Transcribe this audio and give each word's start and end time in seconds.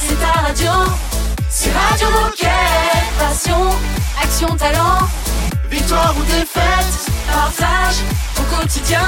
c'est 0.00 0.18
ta 0.20 0.40
radio. 0.40 0.70
C'est 1.50 1.70
Radio 1.72 2.08
Moquette. 2.10 2.48
Passion, 3.18 3.70
action, 4.22 4.56
talent. 4.56 5.06
Victoire 5.70 6.14
ou 6.18 6.22
défaite, 6.24 7.10
partage 7.30 7.96
au 8.38 8.56
quotidien 8.56 9.04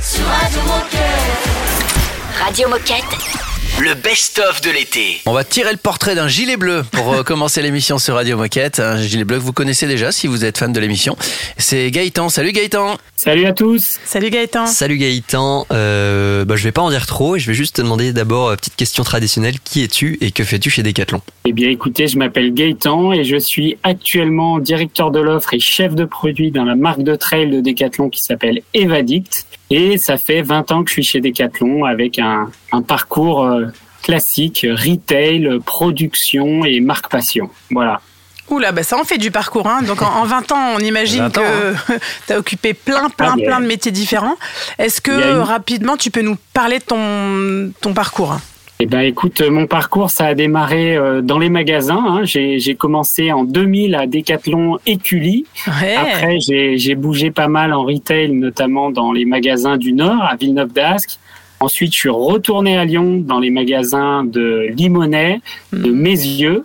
sur 0.00 0.24
Radio 0.26 0.60
Moquette. 0.62 2.44
Radio 2.44 2.68
Moquette. 2.68 3.51
Le 3.80 3.94
best-of 3.94 4.60
de 4.60 4.70
l'été. 4.70 5.20
On 5.26 5.32
va 5.32 5.44
tirer 5.44 5.72
le 5.72 5.78
portrait 5.78 6.14
d'un 6.14 6.28
gilet 6.28 6.56
bleu 6.56 6.84
pour 6.92 7.12
euh, 7.14 7.22
commencer 7.24 7.62
l'émission 7.62 7.98
sur 7.98 8.14
Radio 8.14 8.36
Moquette. 8.36 8.78
Un 8.78 9.00
gilet 9.00 9.24
bleu 9.24 9.38
que 9.38 9.42
vous 9.42 9.52
connaissez 9.52 9.86
déjà 9.86 10.12
si 10.12 10.26
vous 10.26 10.44
êtes 10.44 10.58
fan 10.58 10.72
de 10.72 10.78
l'émission. 10.78 11.16
C'est 11.56 11.90
Gaëtan. 11.90 12.28
Salut 12.28 12.52
Gaëtan. 12.52 12.96
Salut 13.16 13.46
à 13.46 13.52
tous. 13.52 13.98
Salut 14.04 14.30
Gaëtan. 14.30 14.66
Salut 14.66 14.98
Gaëtan. 14.98 15.66
Euh, 15.72 16.44
bah, 16.44 16.54
je 16.56 16.62
vais 16.64 16.70
pas 16.72 16.82
en 16.82 16.90
dire 16.90 17.06
trop 17.06 17.36
et 17.36 17.40
je 17.40 17.46
vais 17.48 17.54
juste 17.54 17.76
te 17.76 17.82
demander 17.82 18.12
d'abord 18.12 18.50
euh, 18.50 18.56
petite 18.56 18.76
question 18.76 19.02
traditionnelle. 19.04 19.54
Qui 19.64 19.82
es-tu 19.82 20.18
et 20.20 20.30
que 20.30 20.44
fais-tu 20.44 20.70
chez 20.70 20.82
Decathlon? 20.82 21.22
Eh 21.46 21.52
bien 21.52 21.70
écoutez, 21.70 22.06
je 22.06 22.18
m'appelle 22.18 22.52
Gaëtan 22.54 23.12
et 23.12 23.24
je 23.24 23.36
suis 23.36 23.78
actuellement 23.82 24.58
directeur 24.58 25.10
de 25.10 25.18
l'offre 25.18 25.54
et 25.54 25.60
chef 25.60 25.94
de 25.94 26.04
produit 26.04 26.50
dans 26.52 26.64
la 26.64 26.76
marque 26.76 27.02
de 27.02 27.16
trail 27.16 27.50
de 27.50 27.60
Decathlon 27.60 28.10
qui 28.10 28.22
s'appelle 28.22 28.60
Evadict. 28.74 29.46
Et 29.74 29.96
ça 29.96 30.18
fait 30.18 30.42
20 30.42 30.70
ans 30.70 30.82
que 30.84 30.90
je 30.90 30.92
suis 30.92 31.02
chez 31.02 31.20
Decathlon 31.22 31.86
avec 31.86 32.18
un, 32.18 32.50
un 32.72 32.82
parcours 32.82 33.42
euh, 33.42 33.64
classique, 34.02 34.66
retail, 34.70 35.48
production 35.64 36.66
et 36.66 36.80
marque 36.80 37.10
passion. 37.10 37.48
Voilà. 37.70 38.02
Oula, 38.50 38.70
bah 38.72 38.82
ça 38.82 38.98
en 38.98 39.04
fait 39.04 39.16
du 39.16 39.30
parcours. 39.30 39.66
Hein. 39.66 39.80
Donc 39.82 40.02
en, 40.02 40.10
en 40.10 40.24
20 40.24 40.52
ans, 40.52 40.74
on 40.76 40.78
imagine 40.78 41.20
20 41.20 41.38
ans, 41.38 41.40
que 41.86 41.92
tu 42.26 42.32
as 42.34 42.38
occupé 42.38 42.74
plein, 42.74 43.08
plein, 43.08 43.36
Ah, 43.38 43.42
plein 43.42 43.60
de 43.60 43.66
métiers 43.66 43.92
différents. 43.92 44.36
Est-ce 44.78 45.00
que 45.00 45.38
rapidement, 45.38 45.96
tu 45.96 46.10
peux 46.10 46.20
nous 46.20 46.36
parler 46.52 46.78
de 46.78 46.84
ton, 46.84 47.72
ton 47.80 47.94
parcours? 47.94 48.36
Eh 48.84 48.86
ben, 48.86 49.02
écoute, 49.02 49.40
euh, 49.42 49.48
mon 49.48 49.68
parcours, 49.68 50.10
ça 50.10 50.26
a 50.26 50.34
démarré 50.34 50.96
euh, 50.96 51.20
dans 51.22 51.38
les 51.38 51.50
magasins. 51.50 52.04
hein. 52.04 52.24
J'ai 52.24 52.74
commencé 52.74 53.30
en 53.30 53.44
2000 53.44 53.94
à 53.94 54.08
Decathlon 54.08 54.80
Écully. 54.86 55.46
Ouais. 55.68 55.94
Après, 55.94 56.38
j'ai 56.40 56.94
bougé 56.96 57.30
pas 57.30 57.46
mal 57.46 57.72
en 57.72 57.84
retail, 57.84 58.32
notamment 58.32 58.90
dans 58.90 59.12
les 59.12 59.24
magasins 59.24 59.76
du 59.76 59.92
Nord, 59.92 60.24
à 60.24 60.34
Villeneuve 60.34 60.72
d'Ascq. 60.72 61.20
Ensuite, 61.60 61.94
je 61.94 61.98
suis 62.00 62.08
retourné 62.08 62.76
à 62.76 62.84
Lyon 62.84 63.22
dans 63.24 63.38
les 63.38 63.50
magasins 63.50 64.24
de 64.24 64.66
Limonest, 64.76 65.40
de 65.72 65.92
Mézieux. 65.92 66.64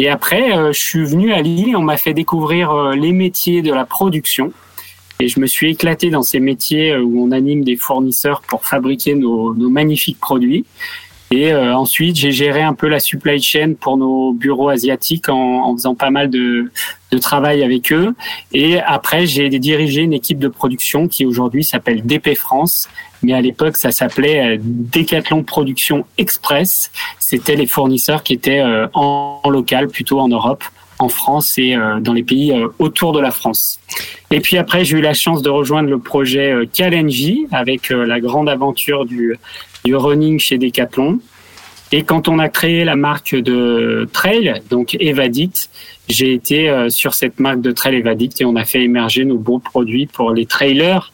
Et 0.00 0.08
après, 0.08 0.58
euh, 0.58 0.72
je 0.72 0.80
suis 0.80 1.04
venu 1.04 1.32
à 1.32 1.42
Lille 1.42 1.68
et 1.68 1.76
on 1.76 1.82
m'a 1.82 1.96
fait 1.96 2.12
découvrir 2.12 2.74
les 2.96 3.12
métiers 3.12 3.62
de 3.62 3.72
la 3.72 3.84
production. 3.84 4.52
Et 5.20 5.28
je 5.28 5.38
me 5.38 5.46
suis 5.46 5.70
éclaté 5.70 6.10
dans 6.10 6.24
ces 6.24 6.40
métiers 6.40 6.96
où 6.96 7.24
on 7.24 7.30
anime 7.30 7.62
des 7.62 7.76
fournisseurs 7.76 8.42
pour 8.48 8.64
fabriquer 8.66 9.14
nos, 9.14 9.54
nos 9.54 9.70
magnifiques 9.70 10.18
produits. 10.18 10.64
Et 11.32 11.50
euh, 11.50 11.74
ensuite, 11.74 12.16
j'ai 12.16 12.30
géré 12.30 12.60
un 12.60 12.74
peu 12.74 12.88
la 12.88 13.00
supply 13.00 13.42
chain 13.42 13.72
pour 13.80 13.96
nos 13.96 14.34
bureaux 14.34 14.68
asiatiques 14.68 15.30
en, 15.30 15.74
faisant 15.74 15.94
pas 15.94 16.10
mal 16.10 16.28
de, 16.28 16.70
travail 17.22 17.62
avec 17.62 17.90
eux. 17.90 18.14
Et 18.52 18.78
après, 18.80 19.26
j'ai 19.26 19.48
dirigé 19.48 20.02
une 20.02 20.12
équipe 20.12 20.38
de 20.38 20.48
production 20.48 21.08
qui 21.08 21.24
aujourd'hui 21.24 21.64
s'appelle 21.64 22.04
DP 22.04 22.34
France. 22.34 22.86
Mais 23.22 23.32
à 23.32 23.40
l'époque, 23.40 23.78
ça 23.78 23.92
s'appelait 23.92 24.56
euh, 24.56 24.58
Decathlon 24.60 25.42
Production 25.42 26.04
Express. 26.18 26.90
C'était 27.18 27.56
les 27.56 27.66
fournisseurs 27.66 28.22
qui 28.22 28.34
étaient 28.34 28.60
euh, 28.60 28.86
en, 28.92 29.40
local, 29.48 29.88
plutôt 29.88 30.20
en 30.20 30.28
Europe, 30.28 30.64
en 30.98 31.08
France 31.08 31.56
et 31.56 31.76
dans 32.00 32.12
les 32.12 32.22
pays 32.22 32.54
autour 32.78 33.12
de 33.12 33.20
la 33.20 33.30
France. 33.30 33.80
Et 34.30 34.40
puis 34.40 34.56
après, 34.56 34.84
j'ai 34.84 34.98
eu 34.98 35.00
la 35.00 35.14
chance 35.14 35.42
de 35.42 35.50
rejoindre 35.50 35.88
le 35.88 35.98
projet 35.98 36.54
Kalenji 36.72 37.48
avec 37.50 37.88
la 37.88 38.20
grande 38.20 38.48
aventure 38.48 39.04
du, 39.04 39.36
du 39.84 39.96
running 39.96 40.38
chez 40.38 40.58
Decathlon. 40.58 41.20
Et 41.94 42.04
quand 42.04 42.28
on 42.28 42.38
a 42.38 42.48
créé 42.48 42.84
la 42.84 42.96
marque 42.96 43.34
de 43.34 44.08
trail, 44.12 44.62
donc 44.70 44.96
Evadict, 44.98 45.68
j'ai 46.08 46.32
été 46.32 46.70
euh, 46.70 46.88
sur 46.88 47.12
cette 47.12 47.38
marque 47.38 47.60
de 47.60 47.70
trail 47.70 47.96
Evadict 47.96 48.40
et 48.40 48.44
on 48.46 48.56
a 48.56 48.64
fait 48.64 48.82
émerger 48.82 49.26
nos 49.26 49.36
bons 49.36 49.60
produits 49.60 50.06
pour 50.06 50.32
les 50.32 50.46
trailers 50.46 51.12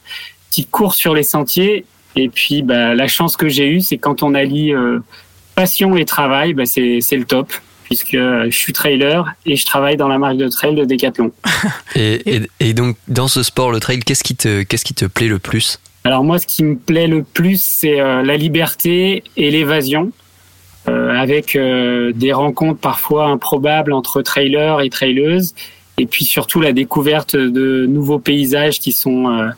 qui 0.50 0.66
courent 0.66 0.94
sur 0.94 1.14
les 1.14 1.24
sentiers. 1.24 1.84
Et 2.14 2.28
puis, 2.28 2.62
bah, 2.62 2.94
la 2.94 3.08
chance 3.08 3.36
que 3.36 3.48
j'ai 3.48 3.68
eue, 3.68 3.80
c'est 3.80 3.98
quand 3.98 4.22
on 4.22 4.34
allie 4.34 4.72
euh, 4.72 5.00
passion 5.56 5.96
et 5.96 6.04
travail, 6.04 6.54
bah, 6.54 6.64
c'est 6.64 7.00
c'est 7.00 7.16
le 7.16 7.24
top 7.24 7.52
puisque 7.84 8.14
euh, 8.14 8.46
je 8.50 8.56
suis 8.56 8.72
trailer 8.72 9.34
et 9.46 9.56
je 9.56 9.64
travaille 9.64 9.96
dans 9.96 10.08
la 10.08 10.18
marque 10.18 10.36
de 10.36 10.48
trail 10.48 10.74
de 10.74 10.84
Decathlon. 10.84 11.32
et, 11.96 12.36
et, 12.36 12.42
et 12.60 12.74
donc 12.74 12.96
dans 13.08 13.28
ce 13.28 13.42
sport, 13.42 13.72
le 13.72 13.80
trail, 13.80 13.98
qu'est-ce 14.00 14.22
qui 14.22 14.36
te, 14.36 14.62
qu'est-ce 14.62 14.84
qui 14.84 14.94
te 14.94 15.06
plaît 15.06 15.28
le 15.28 15.38
plus? 15.38 15.80
Alors 16.08 16.24
moi, 16.24 16.38
ce 16.38 16.46
qui 16.46 16.64
me 16.64 16.74
plaît 16.74 17.06
le 17.06 17.22
plus, 17.22 17.62
c'est 17.62 18.00
euh, 18.00 18.22
la 18.22 18.38
liberté 18.38 19.22
et 19.36 19.50
l'évasion, 19.50 20.10
euh, 20.88 21.10
avec 21.10 21.54
euh, 21.54 22.12
des 22.14 22.32
rencontres 22.32 22.80
parfois 22.80 23.26
improbables 23.26 23.92
entre 23.92 24.22
trailers 24.22 24.80
et 24.80 24.88
traileuses, 24.88 25.54
et 25.98 26.06
puis 26.06 26.24
surtout 26.24 26.62
la 26.62 26.72
découverte 26.72 27.36
de 27.36 27.84
nouveaux 27.84 28.18
paysages 28.18 28.80
qui 28.80 28.92
sont 28.92 29.50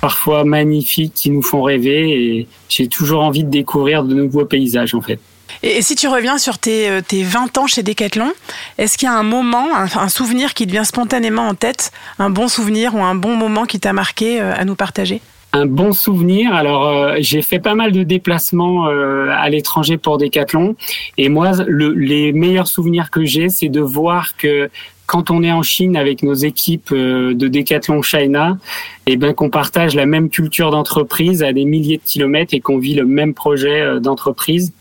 parfois 0.00 0.44
magnifiques, 0.44 1.14
qui 1.14 1.30
nous 1.30 1.42
font 1.42 1.62
rêver, 1.62 2.12
et 2.12 2.46
j'ai 2.68 2.86
toujours 2.86 3.24
envie 3.24 3.42
de 3.42 3.50
découvrir 3.50 4.04
de 4.04 4.14
nouveaux 4.14 4.44
paysages 4.44 4.94
en 4.94 5.00
fait. 5.00 5.18
Et, 5.64 5.82
si 5.82 5.96
tu 5.96 6.06
reviens 6.06 6.38
sur 6.38 6.58
tes, 6.58 6.88
euh, 6.88 7.00
tes 7.00 7.24
20 7.24 7.58
ans 7.58 7.66
chez 7.66 7.82
Decathlon, 7.82 8.32
est-ce 8.76 8.98
qu'il 8.98 9.06
y 9.06 9.10
a 9.10 9.14
un 9.14 9.24
moment, 9.24 9.74
un, 9.74 9.88
un 9.96 10.08
souvenir 10.08 10.54
qui 10.54 10.64
te 10.64 10.70
vient 10.70 10.84
spontanément 10.84 11.48
en 11.48 11.56
tête, 11.56 11.90
un 12.20 12.30
bon 12.30 12.46
souvenir 12.46 12.94
ou 12.94 13.02
un 13.02 13.16
bon 13.16 13.34
moment 13.34 13.64
qui 13.64 13.80
t'a 13.80 13.92
marqué 13.92 14.38
à 14.38 14.64
nous 14.64 14.76
partager? 14.76 15.20
Un 15.52 15.66
bon 15.66 15.92
souvenir. 15.92 16.52
Alors, 16.52 16.86
euh, 16.86 17.16
j'ai 17.20 17.40
fait 17.42 17.58
pas 17.58 17.74
mal 17.74 17.92
de 17.92 18.02
déplacements 18.02 18.88
euh, 18.88 19.28
à 19.30 19.48
l'étranger 19.48 19.96
pour 19.96 20.18
Decathlon. 20.18 20.76
Et 21.16 21.28
moi, 21.28 21.52
le, 21.66 21.92
les 21.94 22.32
meilleurs 22.32 22.68
souvenirs 22.68 23.10
que 23.10 23.24
j'ai, 23.24 23.48
c'est 23.48 23.70
de 23.70 23.80
voir 23.80 24.36
que 24.36 24.68
quand 25.06 25.30
on 25.30 25.42
est 25.42 25.50
en 25.50 25.62
Chine 25.62 25.96
avec 25.96 26.22
nos 26.22 26.34
équipes 26.34 26.90
euh, 26.92 27.32
de 27.32 27.48
Decathlon 27.48 28.02
China, 28.02 28.58
et 29.06 29.16
ben 29.16 29.32
qu'on 29.32 29.48
partage 29.48 29.94
la 29.94 30.04
même 30.04 30.28
culture 30.28 30.70
d'entreprise 30.70 31.42
à 31.42 31.54
des 31.54 31.64
milliers 31.64 31.96
de 31.96 32.02
kilomètres 32.04 32.52
et 32.52 32.60
qu'on 32.60 32.76
vit 32.76 32.94
le 32.94 33.06
même 33.06 33.32
projet 33.32 33.80
euh, 33.80 34.00
d'entreprise. 34.00 34.74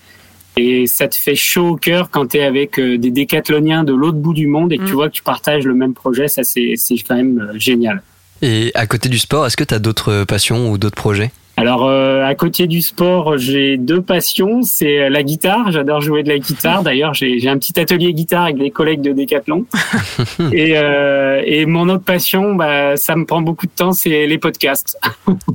Et 0.58 0.86
ça 0.88 1.08
te 1.08 1.16
fait 1.16 1.36
chaud 1.36 1.70
au 1.70 1.76
cœur 1.78 2.10
quand 2.10 2.28
tu 2.32 2.38
es 2.38 2.44
avec 2.44 2.78
euh, 2.78 2.98
des 2.98 3.12
décathloniens 3.12 3.86
de 3.86 3.94
l'autre 3.94 4.18
bout 4.18 4.34
du 4.34 4.48
monde 4.48 4.74
et 4.74 4.78
que 4.78 4.84
tu 4.84 4.92
Mm. 4.92 4.96
vois 4.96 5.08
que 5.08 5.14
tu 5.14 5.24
partages 5.24 5.66
le 5.66 5.76
même 5.76 5.94
projet. 5.94 6.28
Ça, 6.28 6.44
c'est 6.44 6.74
c'est 6.76 6.98
quand 6.98 7.16
même 7.16 7.40
euh, 7.54 7.58
génial. 7.58 8.02
Et 8.42 8.72
à 8.76 8.86
côté 8.88 9.10
du 9.10 9.18
sport, 9.20 9.46
est-ce 9.48 9.58
que 9.58 9.64
tu 9.64 9.74
as 9.74 9.80
d'autres 9.80 10.24
passions 10.24 10.70
ou 10.72 10.78
d'autres 10.78 10.96
projets? 10.96 11.32
Alors, 11.60 11.88
euh, 11.88 12.24
à 12.24 12.36
côté 12.36 12.68
du 12.68 12.84
sport, 12.84 13.40
j'ai 13.40 13.78
deux 13.78 14.00
passions. 14.00 14.62
C'est 14.62 15.00
euh, 15.00 15.10
la 15.10 15.24
guitare. 15.24 15.72
J'adore 15.72 16.02
jouer 16.02 16.22
de 16.22 16.30
la 16.30 16.38
guitare. 16.38 16.84
D'ailleurs, 16.84 17.16
j'ai 17.16 17.40
j'ai 17.40 17.50
un 17.50 17.58
petit 17.58 17.80
atelier 17.80 18.14
guitare 18.14 18.44
avec 18.44 18.60
des 18.60 18.70
collègues 18.70 19.02
de 19.02 19.12
Decathlon. 19.12 19.66
et, 20.52 20.74
euh, 20.78 21.42
et 21.44 21.66
mon 21.66 21.90
autre 21.90 22.04
passion, 22.04 22.54
bah, 22.54 22.96
ça 22.96 23.16
me 23.16 23.26
prend 23.26 23.42
beaucoup 23.42 23.66
de 23.66 23.72
temps, 23.72 23.92
c'est 23.92 24.28
les 24.28 24.38
podcasts. 24.38 25.00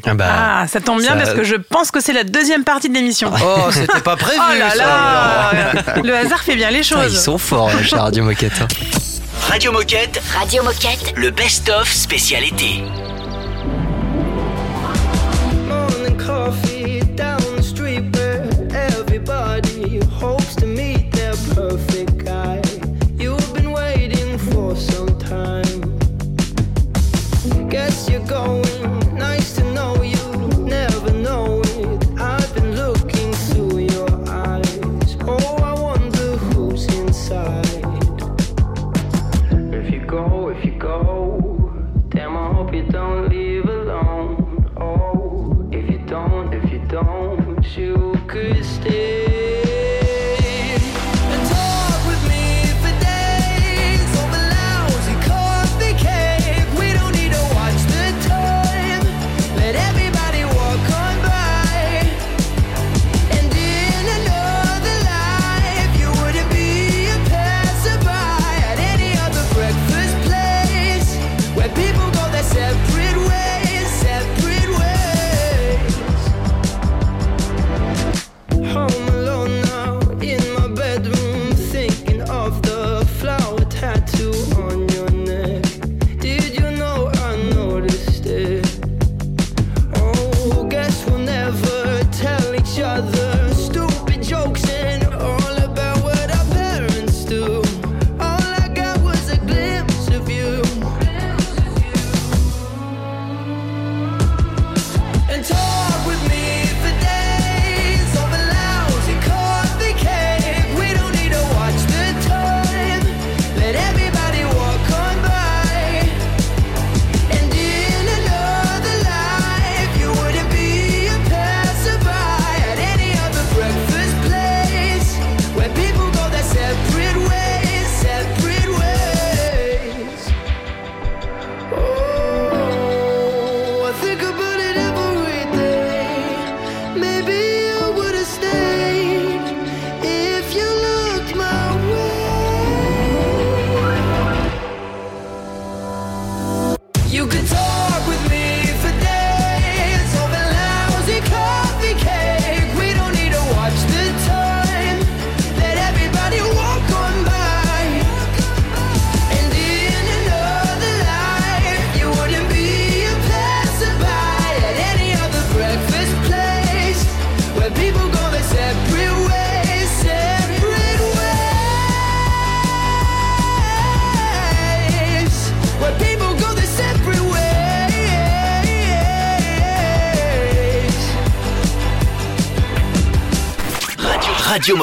Ah 0.04 0.14
bah, 0.14 0.26
Ah, 0.28 0.66
ça 0.66 0.81
tombe 0.81 0.99
bien 0.99 1.10
ça- 1.10 1.16
parce 1.19 1.34
que 1.34 1.44
je 1.44 1.54
pense 1.54 1.93
que 1.93 2.00
c'est 2.00 2.12
la 2.12 2.25
deuxième 2.25 2.64
partie 2.64 2.88
de 2.88 2.94
l'émission. 2.94 3.31
Oh, 3.41 3.70
c'était 3.70 4.00
pas 4.00 4.16
prévu. 4.16 4.41
Oh 4.54 4.59
là 4.59 4.70
ça. 4.70 4.76
là 4.76 6.03
Le 6.03 6.14
hasard 6.16 6.41
fait 6.43 6.56
bien 6.56 6.70
les 6.72 6.81
putain, 6.81 6.97
ils 7.04 7.10
choses. 7.10 7.20
sont 7.22 7.38
forts 7.38 7.70
hein, 7.70 7.97
Radio 7.97 8.25
Moquette. 8.25 8.60
Radio 9.48 9.72
Moquette, 9.72 10.20
Radio 10.32 10.62
Moquette. 10.62 11.12
le 11.16 11.30
best-of 11.30 11.91
spécialité. 11.92 12.82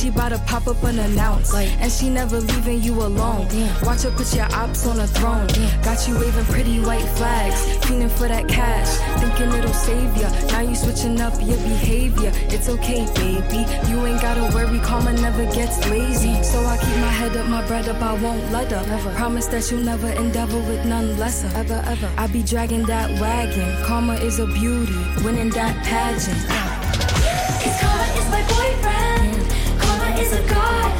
She 0.00 0.10
bout 0.10 0.30
to 0.30 0.38
pop 0.46 0.66
up 0.66 0.82
unannounced. 0.82 1.54
And 1.54 1.92
she 1.92 2.08
never 2.08 2.40
leaving 2.40 2.82
you 2.82 2.94
alone. 2.94 3.46
Watch 3.82 4.02
her 4.02 4.10
put 4.10 4.34
your 4.34 4.48
ops 4.54 4.86
on 4.86 4.98
a 4.98 5.06
throne. 5.06 5.46
Got 5.82 6.08
you 6.08 6.18
waving 6.18 6.44
pretty 6.46 6.80
white 6.80 7.06
flags. 7.18 7.60
Feeling 7.86 8.08
for 8.08 8.26
that 8.28 8.48
cash. 8.48 8.88
Thinking 9.20 9.52
it'll 9.58 9.72
save 9.74 10.16
ya. 10.16 10.30
Now 10.48 10.60
you 10.60 10.74
switching 10.74 11.20
up 11.20 11.34
your 11.40 11.58
behavior. 11.58 12.32
It's 12.48 12.68
okay, 12.68 13.04
baby. 13.14 13.66
You 13.90 14.06
ain't 14.06 14.22
gotta 14.22 14.42
worry. 14.54 14.78
Karma 14.80 15.12
never 15.12 15.44
gets 15.52 15.76
lazy. 15.90 16.42
So 16.42 16.64
I 16.64 16.78
keep 16.78 16.96
my 16.96 17.12
head 17.20 17.36
up, 17.36 17.46
my 17.46 17.66
bread 17.66 17.88
up. 17.88 18.00
I 18.00 18.14
won't 18.14 18.50
let 18.50 18.70
her. 18.72 19.14
Promise 19.16 19.48
that 19.48 19.70
you'll 19.70 19.84
never 19.84 20.08
endeavor 20.08 20.58
with 20.58 20.84
none 20.86 21.18
lesser. 21.18 21.50
Ever, 21.58 21.82
ever. 21.86 22.10
I 22.16 22.26
be 22.26 22.42
dragging 22.42 22.84
that 22.86 23.10
wagon. 23.20 23.84
Karma 23.84 24.14
is 24.14 24.38
a 24.38 24.46
beauty. 24.46 24.96
Winning 25.22 25.50
that 25.50 25.76
pageant. 25.84 26.38
Ah. 26.48 26.69
God. 30.50 30.99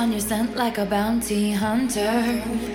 On 0.00 0.12
your 0.12 0.20
scent 0.20 0.56
like 0.56 0.78
a 0.78 0.86
bounty 0.86 1.52
hunter. 1.52 2.00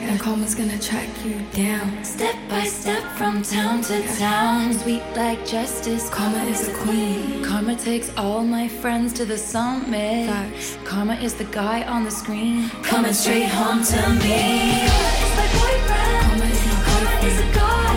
And 0.07 0.19
karma's 0.19 0.53
gonna 0.53 0.77
track 0.77 1.09
you 1.25 1.39
down. 1.53 2.03
Step 2.03 2.35
by 2.47 2.65
step 2.65 3.01
from 3.17 3.41
town 3.41 3.81
to 3.89 3.97
town. 4.19 4.73
Sweet 4.73 5.01
like 5.15 5.43
justice. 5.43 6.07
Karma 6.09 6.43
is 6.43 6.67
a 6.67 6.73
queen. 6.73 7.43
Karma 7.43 7.75
takes 7.75 8.15
all 8.15 8.43
my 8.43 8.67
friends 8.67 9.11
to 9.13 9.25
the 9.25 9.39
summit. 9.39 10.27
Facts. 10.29 10.77
Karma 10.83 11.15
is 11.15 11.33
the 11.33 11.45
guy 11.45 11.81
on 11.93 12.03
the 12.03 12.11
screen. 12.11 12.69
Coming 12.83 13.13
straight 13.13 13.49
home 13.59 13.83
to 13.83 14.01
me. 14.23 14.85
Karma 14.91 15.13
is 15.25 15.33
my 15.39 15.47
boyfriend. 15.57 16.21
Karma 16.27 16.45
is 16.53 16.61
my 16.67 16.77
Karma 16.87 17.13
is 17.27 17.39
a 17.39 17.47
god. 17.55 17.94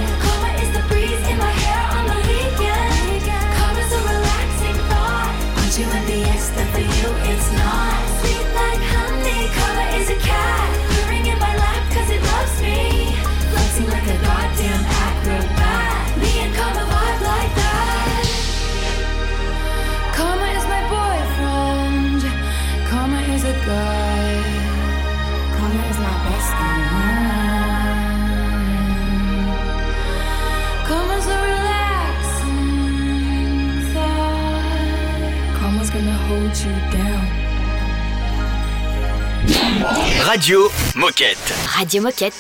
Radio 40.39 40.71
Moquette. 40.95 41.53
Radio 41.77 42.01
Moquette. 42.01 42.33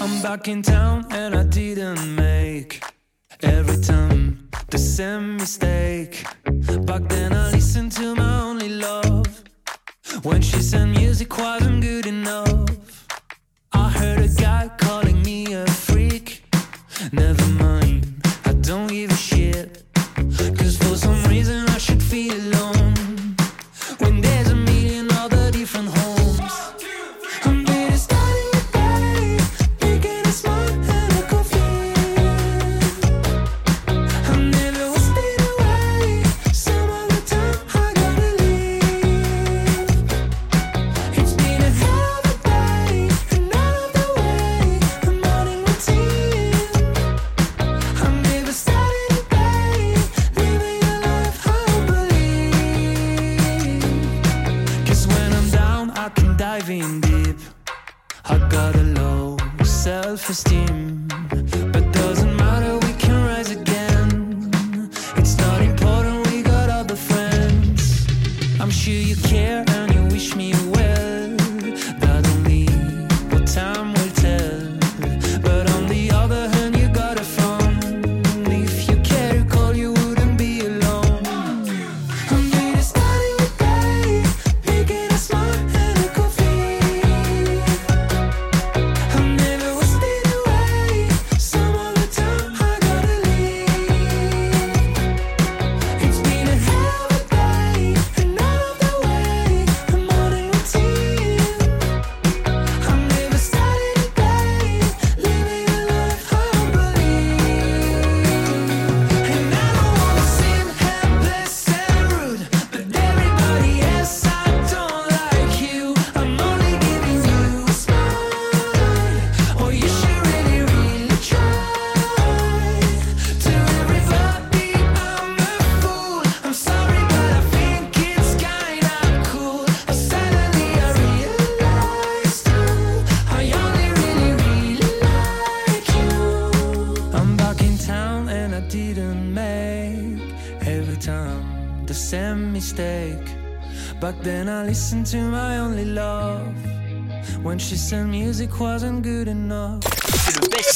I'm 0.00 0.22
back 0.22 0.48
in 0.48 0.60
town 0.60 1.06
and 1.12 1.36
I 1.36 1.44
didn't 1.44 2.16
make 2.16 2.82
every 3.44 3.80
time 3.80 4.48
the 4.70 4.78
same 4.78 5.36
mistake. 5.36 6.24
Back 6.80 7.08
then 7.08 7.32
I 7.32 7.52
listened 7.52 7.92
to 7.92 8.16
my 8.16 8.40
only 8.40 8.70
love 8.70 9.44
when 10.24 10.42
she 10.42 10.60
said 10.60 10.86
music 10.86 11.38
wasn't 11.38 11.80
good 11.80 12.06
enough. 12.06 13.06
I 13.72 13.88
heard 13.88 14.18
a 14.18 14.28
guy 14.28 14.68
calling 14.78 15.22
me 15.22 15.54
a 15.54 15.64
freak. 15.64 16.42
Never 17.12 17.46
mind, 17.50 17.63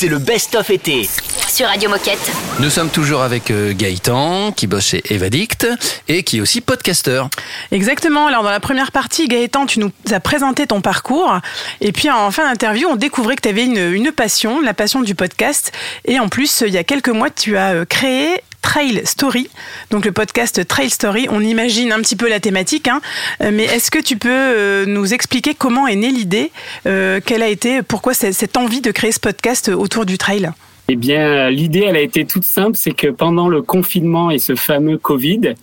C'est 0.01 0.07
le 0.07 0.19
best-of 0.21 0.71
été. 0.71 1.09
Sur 1.49 1.67
Radio 1.67 1.91
Moquette. 1.91 2.31
Nous 2.61 2.71
sommes 2.71 2.89
toujours 2.89 3.21
avec 3.21 3.51
euh, 3.51 3.73
Gaëtan, 3.75 4.53
qui 4.53 4.69
bosse 4.69 4.87
chez 4.87 5.03
Evadict 5.13 5.67
et 6.07 6.23
qui 6.23 6.37
est 6.39 6.41
aussi 6.41 6.61
podcasteur. 6.61 7.29
Exactement. 7.73 8.29
Alors 8.29 8.45
dans 8.45 8.53
la 8.53 8.61
première 8.61 8.93
partie, 8.93 9.27
Gaëtan, 9.27 9.67
tu 9.67 9.81
nous 9.81 9.91
as 10.13 10.21
présenté 10.21 10.69
ton 10.69 10.81
parcours. 10.81 11.41
Et 11.81 11.91
puis 11.91 12.09
en 12.11 12.31
fin 12.31 12.49
d'interview, 12.49 12.87
on 12.89 12.95
découvrait 12.95 13.35
que 13.35 13.43
tu 13.43 13.49
avais 13.49 13.65
une, 13.65 13.93
une 13.93 14.13
passion, 14.13 14.61
la 14.61 14.73
passion 14.73 15.01
du 15.01 15.17
podcast. 15.17 15.73
Et 16.05 16.21
en 16.21 16.29
plus, 16.29 16.63
il 16.65 16.73
y 16.73 16.79
a 16.79 16.85
quelques 16.85 17.09
mois, 17.09 17.31
tu 17.31 17.57
as 17.57 17.73
euh, 17.73 17.85
créé 17.85 18.41
Trail 18.63 19.03
Story, 19.05 19.49
donc 19.91 20.05
le 20.05 20.13
podcast 20.13 20.67
Trail 20.67 20.91
Story. 20.91 21.27
On 21.31 21.41
imagine 21.41 21.93
un 21.93 22.01
petit 22.01 22.17
peu 22.17 22.29
la 22.29 22.41
thématique, 22.41 22.89
hein, 22.89 23.01
Euh, 23.43 23.51
mais 23.53 23.65
est-ce 23.65 23.91
que 23.91 23.99
tu 24.01 24.17
peux 24.17 24.29
euh, 24.31 24.85
nous 24.87 25.15
expliquer 25.15 25.55
comment 25.55 25.87
est 25.87 25.97
née 25.97 26.11
l'idée, 26.11 26.51
euh, 26.87 27.21
quelle 27.25 27.43
a 27.43 27.49
été, 27.49 27.83
pourquoi 27.83 28.15
cette 28.15 28.57
envie 28.57 28.81
de 28.81 28.91
créer 28.91 29.13
ce 29.13 29.21
podcast 29.21 29.69
autour 29.69 30.07
du 30.07 30.19
trail? 30.19 30.51
Eh 30.89 30.97
bien, 30.97 31.51
l'idée, 31.51 31.85
elle 31.87 31.97
a 31.97 32.01
été 32.01 32.25
toute 32.25 32.45
simple, 32.45 32.77
c'est 32.77 32.93
que 32.93 33.09
pendant 33.09 33.49
le 33.49 33.61
confinement 33.61 34.31
et 34.31 34.39
ce 34.39 34.55
fameux 34.55 34.97
Covid, 34.97 35.55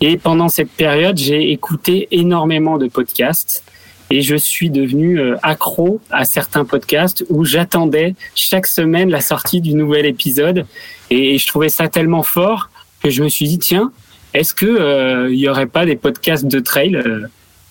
et 0.00 0.18
pendant 0.18 0.48
cette 0.48 0.70
période, 0.70 1.16
j'ai 1.16 1.52
écouté 1.52 2.06
énormément 2.10 2.76
de 2.76 2.86
podcasts 2.86 3.64
et 4.10 4.22
je 4.22 4.36
suis 4.36 4.70
devenu 4.70 5.18
euh, 5.18 5.36
accro 5.42 6.00
à 6.10 6.24
certains 6.24 6.64
podcasts 6.64 7.24
où 7.30 7.44
j'attendais 7.44 8.14
chaque 8.34 8.66
semaine 8.66 9.10
la 9.10 9.20
sortie 9.20 9.60
du 9.60 9.74
nouvel 9.74 10.06
épisode. 10.06 10.66
Et 11.10 11.38
je 11.38 11.46
trouvais 11.46 11.68
ça 11.68 11.88
tellement 11.88 12.22
fort 12.22 12.70
que 13.02 13.10
je 13.10 13.22
me 13.22 13.28
suis 13.28 13.46
dit 13.46 13.58
tiens, 13.58 13.92
est-ce 14.34 14.54
que 14.54 14.66
euh, 14.66 15.32
il 15.32 15.38
y 15.38 15.48
aurait 15.48 15.66
pas 15.66 15.86
des 15.86 15.96
podcasts 15.96 16.46
de 16.46 16.60
trail 16.60 16.96
euh? 16.96 17.26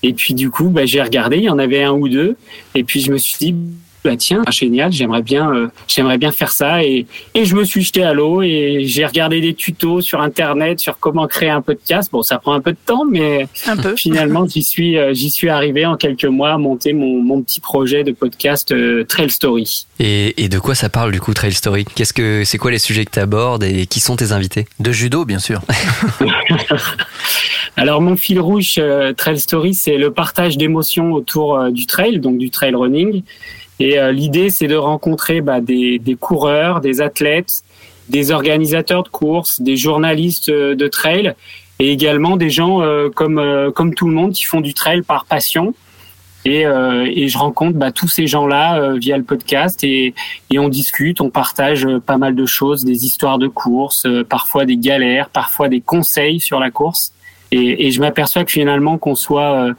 Et 0.06 0.14
puis 0.14 0.34
du 0.34 0.50
coup, 0.50 0.70
bah, 0.70 0.86
j'ai 0.86 1.02
regardé, 1.02 1.38
il 1.38 1.44
y 1.44 1.50
en 1.50 1.60
avait 1.60 1.84
un 1.84 1.94
ou 1.94 2.10
deux. 2.10 2.36
Et 2.76 2.84
puis 2.84 3.00
je 3.00 3.12
me 3.12 3.18
suis 3.18 3.36
dit 3.40 3.56
bah 4.04 4.16
tiens, 4.18 4.44
génial, 4.52 4.92
j'aimerais 4.92 5.22
bien, 5.22 5.54
euh, 5.54 5.68
j'aimerais 5.88 6.18
bien 6.18 6.32
faire 6.32 6.52
ça 6.52 6.84
et, 6.84 7.06
et 7.34 7.46
je 7.46 7.56
me 7.56 7.64
suis 7.64 7.82
jeté 7.82 8.04
à 8.04 8.14
l'eau 8.14 8.42
et 8.42 8.84
j'ai 8.86 9.06
regardé 9.06 9.40
des 9.42 9.54
tutos 9.54 10.02
sur 10.02 10.22
internet 10.22 10.80
sur 10.80 11.00
comment 11.00 11.28
créer 11.28 11.50
un 11.50 11.62
podcast. 11.62 12.10
Bon, 12.12 12.22
ça 12.22 12.38
prend 12.38 12.54
un 12.54 12.62
peu 12.62 12.72
de 12.72 12.78
temps, 12.86 13.06
mais 13.10 13.48
Un 13.66 13.78
peu. 13.78 13.96
finalement 13.96 14.46
j'y 14.48 14.64
suis, 14.64 14.98
euh, 14.98 15.14
j'y 15.14 15.32
suis 15.32 15.50
arrivé 15.50 15.86
en 15.86 15.96
quelques 15.96 16.26
mois 16.26 16.52
à 16.52 16.58
monter 16.58 16.94
mon, 16.94 17.22
mon 17.22 17.42
petit 17.42 17.60
projet 17.60 18.04
de 18.04 18.12
podcast 18.12 18.72
euh, 18.72 19.04
Trail 19.06 19.30
Story. 19.30 19.86
Et, 20.00 20.44
et 20.44 20.50
de 20.50 20.60
quoi 20.60 20.76
ça 20.76 20.90
parle 20.90 21.12
du 21.12 21.20
coup 21.22 21.34
Trail 21.34 21.54
Story? 21.54 21.86
Qu'est-ce 21.96 22.14
que 22.14 22.44
c'est 22.44 22.58
quoi 22.58 22.72
les 22.72 22.80
sujets 22.80 23.06
que 23.06 23.12
tu 23.12 23.20
abordes 23.20 23.64
et 23.64 23.86
qui 23.88 24.00
sont 24.00 24.16
tes 24.16 24.32
invités? 24.32 24.66
De 24.80 24.92
judo, 24.92 25.26
bien 25.26 25.40
sûr. 25.40 25.62
Alors 27.76 28.02
mon 28.02 28.16
fil 28.16 28.40
rouge 28.40 28.76
euh, 28.78 29.14
Trail 29.14 29.40
Story, 29.40 29.74
c'est 29.74 29.98
le 29.98 30.12
partage 30.12 30.58
d'émotions 30.58 31.14
autour 31.14 31.58
euh, 31.58 31.72
du 31.72 31.86
trail, 31.86 32.20
donc 32.20 32.38
du 32.38 32.50
trail 32.50 32.76
running. 32.76 33.24
Et 33.80 34.00
euh, 34.00 34.12
l'idée, 34.12 34.50
c'est 34.50 34.68
de 34.68 34.76
rencontrer 34.76 35.42
bah, 35.42 35.62
des, 35.62 36.00
des 36.00 36.16
coureurs, 36.16 36.80
des 36.80 37.02
athlètes, 37.02 37.64
des 38.10 38.32
organisateurs 38.32 39.04
de 39.04 39.10
courses, 39.10 39.62
des 39.62 39.78
journalistes 39.78 40.50
euh, 40.50 40.76
de 40.76 40.88
trail, 40.88 41.34
et 41.80 41.92
également 41.92 42.38
des 42.38 42.50
gens 42.50 42.82
euh, 42.82 43.10
comme 43.10 43.40
euh, 43.40 43.72
comme 43.72 43.96
tout 43.96 44.08
le 44.08 44.14
monde 44.14 44.34
qui 44.34 44.44
font 44.44 44.62
du 44.62 44.74
trail 44.74 45.02
par 45.02 45.26
passion. 45.26 45.74
Et, 46.46 46.66
euh, 46.66 47.10
et 47.10 47.30
je 47.30 47.38
rencontre 47.38 47.78
bah, 47.78 47.94
tous 47.94 48.10
ces 48.10 48.28
gens-là 48.28 48.78
euh, 48.78 48.98
via 48.98 49.18
le 49.18 49.24
podcast 49.24 49.82
et, 49.86 50.14
et 50.52 50.60
on 50.60 50.68
discute, 50.68 51.22
on 51.22 51.30
partage 51.30 51.88
pas 52.06 52.18
mal 52.18 52.36
de 52.36 52.46
choses, 52.46 52.84
des 52.84 53.06
histoires 53.06 53.38
de 53.38 53.48
courses, 53.48 54.06
euh, 54.06 54.26
parfois 54.26 54.66
des 54.66 54.76
galères, 54.76 55.30
parfois 55.30 55.70
des 55.70 55.80
conseils 55.80 56.42
sur 56.42 56.60
la 56.60 56.70
course. 56.70 57.14
Et, 57.52 57.88
et 57.88 57.92
je 57.92 58.02
m'aperçois 58.02 58.44
que 58.44 58.52
finalement, 58.52 58.98
qu'on 58.98 59.16
soit 59.16 59.70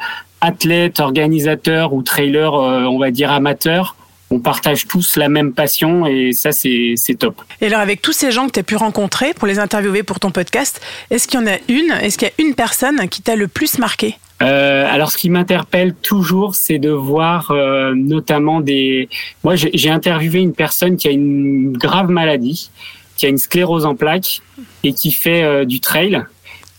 euh, 0.44 0.48
athlète, 0.48 1.00
organisateur 1.00 1.92
ou 1.92 2.02
trailer, 2.02 2.54
euh, 2.54 2.84
on 2.84 2.98
va 2.98 3.10
dire 3.10 3.32
amateur, 3.32 3.96
on 4.30 4.40
partage 4.40 4.86
tous 4.86 5.16
la 5.16 5.28
même 5.28 5.52
passion 5.52 6.06
et 6.06 6.32
ça, 6.32 6.50
c'est 6.52 6.96
top. 7.18 7.40
Et 7.60 7.66
alors, 7.66 7.80
avec 7.80 8.02
tous 8.02 8.12
ces 8.12 8.32
gens 8.32 8.46
que 8.46 8.52
tu 8.52 8.60
as 8.60 8.64
pu 8.64 8.76
rencontrer 8.76 9.34
pour 9.34 9.46
les 9.46 9.58
interviewer 9.58 10.02
pour 10.02 10.20
ton 10.20 10.30
podcast, 10.30 10.80
est-ce 11.10 11.28
qu'il 11.28 11.40
y 11.40 11.42
en 11.42 11.46
a 11.46 11.56
une, 11.68 11.92
est-ce 12.02 12.18
qu'il 12.18 12.28
y 12.28 12.42
a 12.42 12.44
une 12.44 12.54
personne 12.54 13.08
qui 13.08 13.22
t'a 13.22 13.36
le 13.36 13.48
plus 13.48 13.78
marqué? 13.78 14.16
Euh, 14.42 14.86
alors, 14.90 15.10
ce 15.12 15.16
qui 15.16 15.30
m'interpelle 15.30 15.94
toujours, 15.94 16.54
c'est 16.54 16.78
de 16.78 16.90
voir 16.90 17.50
euh, 17.50 17.94
notamment 17.94 18.60
des. 18.60 19.08
Moi, 19.44 19.54
j'ai 19.54 19.70
j'ai 19.74 19.90
interviewé 19.90 20.40
une 20.40 20.52
personne 20.52 20.96
qui 20.96 21.06
a 21.08 21.12
une 21.12 21.72
grave 21.72 22.10
maladie, 22.10 22.70
qui 23.16 23.26
a 23.26 23.28
une 23.28 23.38
sclérose 23.38 23.86
en 23.86 23.94
plaques 23.94 24.42
et 24.82 24.92
qui 24.92 25.12
fait 25.12 25.44
euh, 25.44 25.64
du 25.64 25.80
trail 25.80 26.24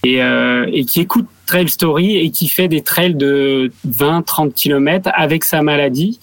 et, 0.05 0.21
euh, 0.21 0.67
et 0.71 0.85
qui 0.85 1.01
écoute 1.01 1.25
Trail 1.47 1.67
Story 1.67 2.17
et 2.17 2.29
qui 2.29 2.47
fait 2.47 2.67
des 2.67 2.81
trails 2.81 3.15
de 3.15 3.71
20-30 3.87 4.53
km 4.53 5.09
avec 5.13 5.43
sa 5.43 5.63
maladie. 5.63 6.19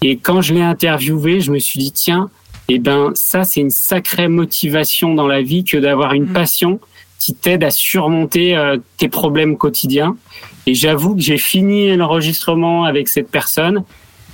Et 0.00 0.16
quand 0.16 0.40
je 0.40 0.54
l'ai 0.54 0.62
interviewé, 0.62 1.40
je 1.40 1.52
me 1.52 1.58
suis 1.58 1.78
dit 1.78 1.92
tiens, 1.92 2.30
eh 2.68 2.78
ben 2.78 3.12
ça 3.14 3.44
c'est 3.44 3.60
une 3.60 3.70
sacrée 3.70 4.28
motivation 4.28 5.14
dans 5.14 5.26
la 5.26 5.42
vie 5.42 5.64
que 5.64 5.76
d'avoir 5.76 6.14
une 6.14 6.28
passion 6.28 6.80
qui 7.18 7.34
t'aide 7.34 7.62
à 7.62 7.70
surmonter 7.70 8.56
euh, 8.56 8.78
tes 8.96 9.08
problèmes 9.08 9.58
quotidiens. 9.58 10.16
Et 10.66 10.72
j'avoue 10.72 11.14
que 11.14 11.20
j'ai 11.20 11.38
fini 11.38 11.94
l'enregistrement 11.94 12.84
avec 12.84 13.08
cette 13.08 13.30
personne 13.30 13.84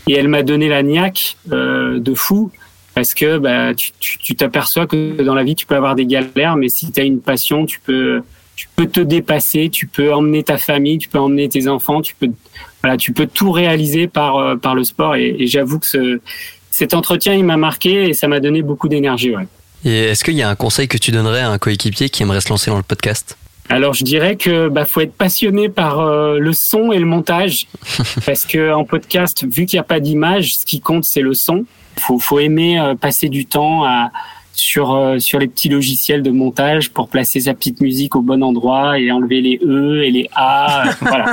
et 0.08 0.12
elle 0.12 0.28
m'a 0.28 0.44
donné 0.44 0.68
la 0.68 0.84
niaque 0.84 1.38
euh, 1.50 1.98
de 1.98 2.14
fou 2.14 2.52
parce 2.94 3.14
que 3.14 3.38
bah, 3.38 3.74
tu 3.74 4.36
t'aperçois 4.36 4.86
que 4.86 5.22
dans 5.22 5.34
la 5.34 5.42
vie 5.42 5.56
tu 5.56 5.66
peux 5.66 5.74
avoir 5.74 5.96
des 5.96 6.06
galères, 6.06 6.54
mais 6.56 6.68
si 6.68 6.92
tu 6.92 7.00
as 7.00 7.04
une 7.04 7.20
passion, 7.20 7.66
tu 7.66 7.80
peux 7.80 8.22
tu 8.56 8.68
peux 8.76 8.86
te 8.86 9.00
dépasser, 9.00 9.70
tu 9.70 9.86
peux 9.86 10.12
emmener 10.12 10.42
ta 10.42 10.58
famille, 10.58 10.98
tu 10.98 11.08
peux 11.08 11.18
emmener 11.18 11.48
tes 11.48 11.68
enfants, 11.68 12.02
tu 12.02 12.14
peux 12.14 12.28
voilà, 12.82 12.96
tu 12.96 13.12
peux 13.12 13.26
tout 13.26 13.52
réaliser 13.52 14.08
par 14.08 14.36
euh, 14.36 14.56
par 14.56 14.74
le 14.74 14.84
sport. 14.84 15.16
Et, 15.16 15.36
et 15.38 15.46
j'avoue 15.46 15.78
que 15.78 15.86
ce, 15.86 16.20
cet 16.70 16.94
entretien 16.94 17.34
il 17.34 17.44
m'a 17.44 17.56
marqué 17.56 18.08
et 18.08 18.14
ça 18.14 18.28
m'a 18.28 18.40
donné 18.40 18.62
beaucoup 18.62 18.88
d'énergie. 18.88 19.34
Ouais. 19.34 19.46
Et 19.84 20.04
est-ce 20.04 20.24
qu'il 20.24 20.34
y 20.34 20.42
a 20.42 20.48
un 20.48 20.54
conseil 20.54 20.88
que 20.88 20.98
tu 20.98 21.10
donnerais 21.10 21.40
à 21.40 21.50
un 21.50 21.58
coéquipier 21.58 22.08
qui 22.08 22.22
aimerait 22.22 22.40
se 22.40 22.48
lancer 22.48 22.70
dans 22.70 22.76
le 22.76 22.82
podcast? 22.82 23.36
Alors 23.68 23.94
je 23.94 24.04
dirais 24.04 24.36
que 24.36 24.68
bah 24.68 24.84
faut 24.84 25.00
être 25.00 25.14
passionné 25.14 25.68
par 25.68 26.00
euh, 26.00 26.38
le 26.38 26.52
son 26.52 26.92
et 26.92 26.98
le 26.98 27.06
montage 27.06 27.68
parce 28.26 28.44
que 28.44 28.72
en 28.72 28.84
podcast 28.84 29.44
vu 29.44 29.66
qu'il 29.66 29.76
n'y 29.76 29.80
a 29.80 29.84
pas 29.84 30.00
d'image, 30.00 30.56
ce 30.58 30.66
qui 30.66 30.80
compte 30.80 31.04
c'est 31.04 31.20
le 31.20 31.34
son. 31.34 31.64
Faut 31.98 32.18
faut 32.18 32.38
aimer 32.38 32.80
euh, 32.80 32.94
passer 32.94 33.28
du 33.28 33.46
temps 33.46 33.84
à 33.84 34.10
sur 34.62 34.94
euh, 34.94 35.18
sur 35.18 35.38
les 35.38 35.48
petits 35.48 35.68
logiciels 35.68 36.22
de 36.22 36.30
montage 36.30 36.90
pour 36.90 37.08
placer 37.08 37.40
sa 37.40 37.54
petite 37.54 37.80
musique 37.80 38.14
au 38.14 38.22
bon 38.22 38.42
endroit 38.42 38.98
et 38.98 39.10
enlever 39.10 39.40
les 39.40 39.58
e 39.64 40.04
et 40.04 40.10
les 40.10 40.28
a. 40.34 40.88
euh, 40.88 40.92
voilà. 41.00 41.32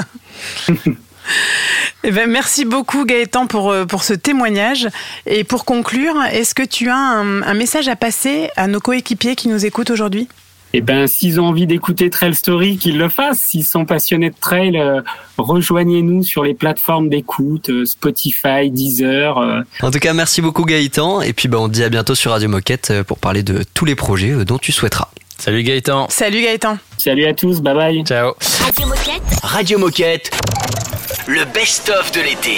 Eh 2.03 2.11
ben, 2.11 2.27
merci 2.29 2.65
beaucoup 2.65 3.05
Gaëtan 3.05 3.45
pour, 3.45 3.69
euh, 3.69 3.85
pour 3.85 4.03
ce 4.03 4.13
témoignage. 4.13 4.87
Et 5.27 5.43
pour 5.43 5.63
conclure, 5.63 6.15
est-ce 6.31 6.55
que 6.55 6.63
tu 6.63 6.89
as 6.89 6.95
un, 6.95 7.43
un 7.43 7.53
message 7.53 7.87
à 7.87 7.95
passer 7.95 8.49
à 8.55 8.67
nos 8.67 8.79
coéquipiers 8.79 9.35
qui 9.35 9.47
nous 9.47 9.65
écoutent 9.65 9.91
aujourd'hui? 9.91 10.27
Eh 10.73 10.81
ben, 10.81 11.07
s'ils 11.07 11.39
ont 11.39 11.45
envie 11.45 11.65
d'écouter 11.65 12.09
Trail 12.11 12.35
Story, 12.35 12.77
qu'ils 12.77 12.97
le 12.97 13.09
fassent. 13.09 13.39
S'ils 13.39 13.65
sont 13.65 13.85
passionnés 13.85 14.29
de 14.29 14.35
trail, 14.39 14.77
euh, 14.77 15.01
rejoignez-nous 15.37 16.23
sur 16.23 16.43
les 16.43 16.53
plateformes 16.53 17.09
d'écoute, 17.09 17.69
euh, 17.69 17.85
Spotify, 17.85 18.69
Deezer. 18.69 19.37
euh. 19.39 19.61
En 19.81 19.89
tout 19.89 19.99
cas, 19.99 20.13
merci 20.13 20.41
beaucoup 20.41 20.65
Gaëtan. 20.65 21.21
Et 21.21 21.33
puis 21.33 21.47
bah, 21.47 21.57
on 21.59 21.67
te 21.67 21.73
dit 21.73 21.83
à 21.83 21.89
bientôt 21.89 22.13
sur 22.13 22.31
Radio 22.31 22.49
Moquette 22.49 22.93
pour 23.07 23.17
parler 23.17 23.41
de 23.41 23.63
tous 23.73 23.85
les 23.85 23.95
projets 23.95 24.45
dont 24.45 24.59
tu 24.59 24.71
souhaiteras. 24.71 25.07
Salut 25.39 25.63
Gaëtan. 25.63 26.07
Salut 26.09 26.41
Gaëtan. 26.41 26.77
Salut 26.97 27.25
à 27.25 27.33
tous, 27.33 27.61
bye 27.61 27.73
bye. 27.73 28.03
Ciao. 28.05 28.33
Radio 28.63 28.87
Moquette. 28.87 29.39
Radio 29.41 29.79
Moquette. 29.79 30.31
Le 31.27 31.45
best-of 31.45 32.11
de 32.11 32.19
l'été. 32.21 32.57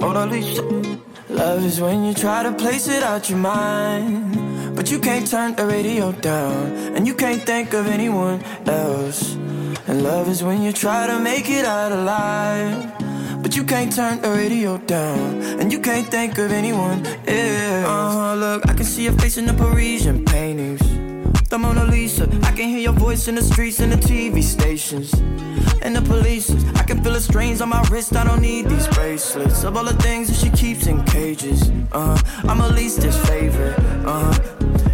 Love 0.00 1.64
is 1.64 1.80
when 1.80 2.04
you 2.04 2.14
try 2.14 2.42
to 2.42 2.52
place 2.52 2.88
it 2.88 3.02
out 3.02 3.28
your 3.28 3.38
mind, 3.38 4.76
but 4.76 4.90
you 4.90 4.98
can't 4.98 5.26
turn 5.26 5.54
the 5.54 5.66
radio 5.66 6.12
down, 6.12 6.72
and 6.94 7.06
you 7.06 7.14
can't 7.14 7.42
think 7.42 7.74
of 7.74 7.86
anyone 7.86 8.42
else. 8.66 9.34
And 9.86 10.02
love 10.02 10.28
is 10.28 10.42
when 10.42 10.62
you 10.62 10.72
try 10.72 11.06
to 11.06 11.18
make 11.18 11.48
it 11.50 11.64
out 11.64 11.92
alive, 11.92 12.92
but 13.42 13.56
you 13.56 13.64
can't 13.64 13.94
turn 13.94 14.20
the 14.20 14.30
radio 14.30 14.78
down, 14.78 15.42
and 15.60 15.72
you 15.72 15.80
can't 15.80 16.08
think 16.08 16.38
of 16.38 16.52
anyone 16.52 17.04
else. 17.26 17.86
Uh-huh, 17.86 18.34
look, 18.34 18.68
I 18.68 18.74
can 18.74 18.84
see 18.84 19.04
your 19.04 19.14
face 19.14 19.36
in 19.36 19.46
the 19.46 19.54
Parisian 19.54 20.24
paintings. 20.24 20.97
The 21.48 21.56
Mona 21.58 21.84
Lisa, 21.84 22.28
I 22.42 22.52
can 22.52 22.68
hear 22.68 22.78
your 22.78 22.92
voice 22.92 23.26
in 23.26 23.34
the 23.34 23.40
streets 23.40 23.80
and 23.80 23.90
the 23.90 23.96
TV 23.96 24.42
stations. 24.42 25.14
And 25.80 25.96
the 25.96 26.02
police, 26.02 26.50
I 26.76 26.82
can 26.82 27.02
feel 27.02 27.14
the 27.14 27.20
strains 27.20 27.62
on 27.62 27.70
my 27.70 27.82
wrist. 27.90 28.14
I 28.14 28.24
don't 28.24 28.42
need 28.42 28.66
these 28.66 28.86
bracelets 28.88 29.64
of 29.64 29.74
all 29.74 29.84
the 29.84 29.94
things 30.02 30.28
that 30.28 30.36
she 30.36 30.50
keeps 30.50 30.86
in 30.86 31.02
cages. 31.04 31.70
Uh, 31.92 32.20
I'm 32.44 32.60
at 32.60 32.74
least 32.74 33.00
favorite. 33.26 33.78
Uh, 34.04 34.38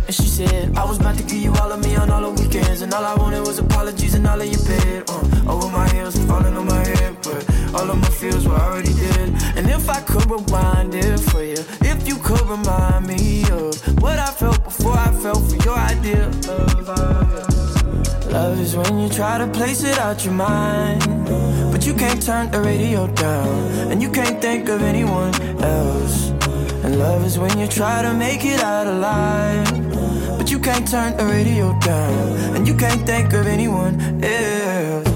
and 0.07 0.15
she 0.15 0.29
said, 0.29 0.77
I 0.77 0.85
was 0.85 1.01
about 1.01 1.17
to 1.17 1.25
give 1.25 1.39
you 1.39 1.53
all 1.55 1.73
of 1.73 1.85
me 1.85 1.97
on 1.97 2.09
all 2.11 2.23
the 2.33 2.43
weekends. 2.43 2.83
And 2.83 2.95
all 2.95 3.05
I 3.05 3.15
wanted 3.17 3.41
was 3.41 3.59
apologies 3.59 4.15
and 4.15 4.25
all 4.25 4.41
of 4.41 4.47
your 4.47 4.65
bed. 4.65 5.11
Uh, 5.11 5.53
over 5.53 5.69
my 5.69 5.89
heels 5.89 6.17
falling 6.27 6.57
on 6.57 6.67
my 6.67 6.87
head. 6.87 7.17
But 7.25 7.51
all 7.75 7.91
of 7.91 7.99
my 7.99 8.09
feels 8.11 8.47
were 8.47 8.55
already 8.55 8.95
dead. 8.95 9.29
And 9.57 9.69
if 9.69 9.89
I 9.89 10.01
could. 10.03 10.25
rewind 10.31 10.95
it 10.95 11.21
for 11.21 11.43
you, 11.43 11.57
if 11.83 12.09
you 12.09 12.17
could 12.17 12.41
remind 12.43 13.07
me 13.07 13.45
of 13.51 13.74
what 14.05 14.19
I 14.19 14.31
felt 14.43 14.63
before 14.63 14.97
I 15.09 15.11
fell 15.23 15.41
for 15.49 15.59
your 15.67 15.79
idea 15.95 16.27
of 16.29 16.89
love. 16.89 18.31
Love 18.37 18.61
is 18.61 18.77
when 18.77 18.99
you 18.99 19.09
try 19.09 19.39
to 19.39 19.47
place 19.59 19.83
it 19.83 19.99
out 19.99 20.25
your 20.27 20.35
mind, 20.35 21.01
but 21.73 21.87
you 21.87 21.95
can't 21.95 22.23
turn 22.31 22.51
the 22.51 22.61
radio 22.61 23.07
down, 23.27 23.59
and 23.91 24.03
you 24.03 24.11
can't 24.11 24.39
think 24.43 24.69
of 24.69 24.83
anyone 24.83 25.33
else. 25.77 26.17
And 26.85 26.99
love 26.99 27.25
is 27.25 27.39
when 27.39 27.59
you 27.59 27.67
try 27.67 28.03
to 28.03 28.13
make 28.13 28.45
it 28.45 28.61
out 28.61 28.87
alive, 28.87 29.71
but 30.39 30.51
you 30.51 30.59
can't 30.59 30.87
turn 30.95 31.17
the 31.17 31.27
radio 31.37 31.67
down, 31.81 32.23
and 32.55 32.69
you 32.69 32.77
can't 32.77 33.03
think 33.07 33.33
of 33.33 33.47
anyone 33.47 33.95
else. 34.23 35.09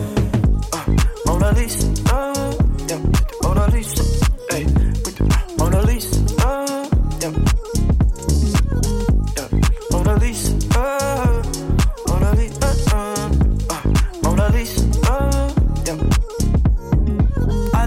Uh, 0.72 0.84
Mona 1.26 1.50
uh, 1.50 2.37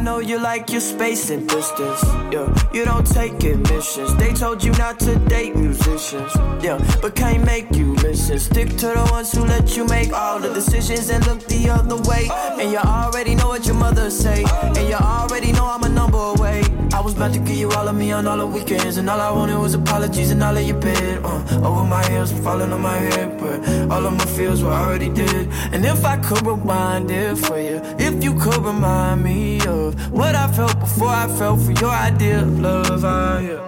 know 0.02 0.20
you 0.20 0.40
like 0.40 0.70
your 0.70 0.82
space 0.82 1.30
and 1.30 1.48
distance. 1.48 2.04
Yeah, 2.32 2.54
you 2.74 2.86
don't 2.86 3.06
take 3.06 3.44
admissions. 3.44 4.16
They 4.16 4.34
told 4.34 4.64
you 4.64 4.72
not 4.74 5.00
to 5.02 5.16
date 5.30 5.56
musicians. 5.56 6.34
Yeah, 6.64 6.80
but 7.02 7.16
can't 7.16 7.46
make 7.46 7.74
you 7.76 7.96
listen. 7.96 8.40
Stick 8.40 8.70
to 8.70 8.88
the 8.88 9.08
ones 9.12 9.32
who 9.32 9.46
let 9.46 9.76
you 9.78 9.86
make 9.86 10.12
all 10.14 10.40
the 10.40 10.54
decisions 10.54 11.10
and 11.10 11.26
look 11.28 11.46
the 11.48 11.70
other 11.70 11.98
way. 12.10 12.30
And 12.60 12.72
you 12.72 12.78
already 12.78 13.36
know 13.36 13.50
what 13.50 13.66
your 13.66 13.76
mother 13.76 14.10
say. 14.10 14.44
And 14.64 14.88
you 14.90 14.96
already 14.96 15.52
know 15.52 15.66
I'm 15.66 15.84
a 15.84 15.90
number 15.90 16.18
away. 16.18 16.64
I 16.94 17.00
was 17.00 17.16
about 17.16 17.34
to 17.34 17.40
give 17.40 17.56
you 17.56 17.72
all 17.72 17.88
of 17.88 17.96
me 17.96 18.12
on 18.12 18.28
all 18.28 18.38
the 18.38 18.46
weekends, 18.46 18.98
and 18.98 19.10
all 19.10 19.20
I 19.20 19.32
wanted 19.32 19.58
was 19.58 19.74
apologies 19.74 20.32
and 20.32 20.44
all 20.44 20.56
of 20.56 20.64
your 20.64 20.78
bed. 20.80 21.24
Uh, 21.24 21.68
over 21.68 21.86
my 21.86 22.06
heels, 22.10 22.32
falling 22.32 22.74
on 22.74 22.82
my 22.82 22.98
head, 22.98 23.40
but 23.40 23.58
all 23.90 24.06
of 24.06 24.14
my 24.14 24.26
feels 24.26 24.62
were 24.62 24.72
already 24.72 25.10
dead. 25.10 25.48
And 25.72 25.86
if 25.86 26.04
I 26.04 26.18
could 26.18 26.46
rewind 26.46 27.10
it 27.10 27.38
for 27.38 27.60
you, 27.60 27.82
if 27.98 28.24
you 28.24 28.34
could 28.38 28.58
remind 28.58 29.24
me 29.24 29.62
of 29.66 29.91
what 30.10 30.36
I 30.36 30.52
felt 30.52 30.80
before 30.80 31.10
I 31.10 31.28
fell 31.28 31.58
for 31.58 31.72
your 31.74 31.92
idea 31.92 32.42
of 32.42 32.60
love, 32.60 33.04
ah, 33.06 33.40
yeah. 33.40 33.62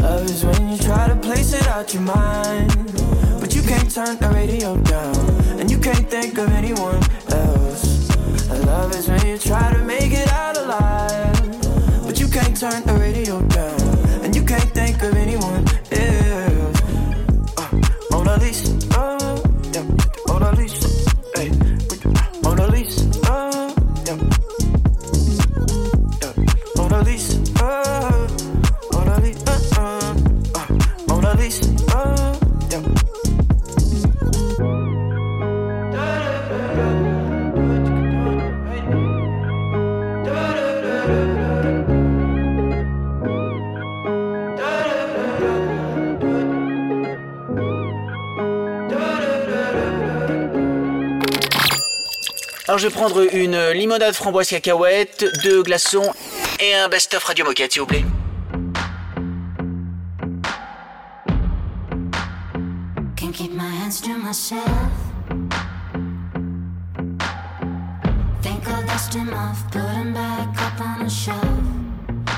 Love 0.00 0.24
is 0.24 0.44
when 0.44 0.68
you 0.68 0.78
try 0.78 1.08
to 1.08 1.16
place 1.16 1.52
it 1.52 1.66
out 1.68 1.92
your 1.94 2.02
mind, 2.02 2.70
but 3.40 3.54
you 3.54 3.62
can't 3.62 3.90
turn 3.90 4.16
the 4.18 4.28
radio 4.30 4.76
down, 4.78 5.16
and 5.58 5.70
you 5.70 5.78
can't 5.78 6.08
think 6.10 6.38
of 6.38 6.48
anyone 6.52 7.00
else. 7.30 8.10
Love 8.66 8.94
is 8.94 9.08
when 9.08 9.26
you 9.26 9.38
try 9.38 9.72
to 9.72 9.78
make 9.84 10.12
it 10.12 10.30
out 10.32 10.56
alive, 10.56 12.04
but 12.04 12.18
you 12.20 12.28
can't 12.28 12.56
turn 12.58 12.82
the 12.84 12.94
radio 12.94 13.40
down, 13.48 13.83
je 52.84 52.90
vais 52.90 52.94
prendre 52.94 53.34
une 53.34 53.70
limonade 53.70 54.12
framboise 54.12 54.48
cacahuète, 54.48 55.24
deux 55.42 55.62
glaçons 55.62 56.12
et 56.60 56.74
un 56.74 56.90
best-of 56.90 57.24
Radio 57.24 57.46
Moquette, 57.46 57.72
s'il 57.72 57.80
vous 57.80 57.86
plaît. 57.86 58.04
Can't 63.16 63.32
keep 63.32 63.54
my 63.54 63.62
hands 63.62 64.02
to 64.02 64.10
myself. 64.10 64.66
Think 68.42 68.68
I'll 68.68 68.82
dust 68.86 69.14
him 69.14 69.32
off, 69.32 69.64
put 69.70 69.80
him 69.80 70.12
back 70.12 70.48
up 70.60 70.78
on 70.78 71.06
a 71.06 71.08
shelf. 71.08 71.38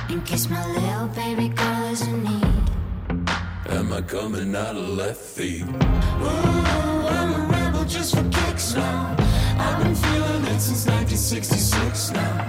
In 0.08 0.20
case 0.20 0.48
my 0.48 0.64
little 0.74 1.08
baby 1.08 1.48
girl 1.48 1.92
is 1.92 2.02
in 2.02 2.22
need. 2.22 2.70
Am 3.70 3.92
I 3.92 4.00
coming 4.02 4.54
out 4.54 4.76
of 4.76 4.90
left 4.90 5.18
field? 5.18 5.70
Ooh, 5.70 7.08
I'm 7.08 7.34
a 7.34 7.38
rebel 7.38 7.45
just 7.88 8.16
for 8.16 8.28
kicks 8.30 8.74
now. 8.74 9.14
I've 9.58 9.82
been 9.82 9.94
feeling 9.94 10.44
it 10.44 10.60
since 10.60 10.86
1966 10.86 12.10
now. 12.10 12.44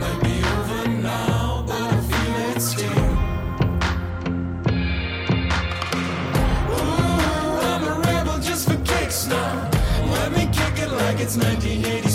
Might 0.00 0.22
be 0.22 0.42
over 0.56 0.88
now, 1.02 1.64
but 1.66 1.80
I 1.80 2.00
feel 2.10 2.36
it 2.56 2.60
still. 2.60 3.08
Ooh, 6.72 7.60
I'm 7.70 7.84
a 7.84 8.00
rebel 8.00 8.38
just 8.40 8.68
for 8.68 8.78
kicks 8.84 9.26
now. 9.26 9.70
Let 10.10 10.32
me 10.32 10.46
kick 10.46 10.78
it 10.82 10.90
like 10.90 11.20
it's 11.20 11.36
1986 11.36 12.07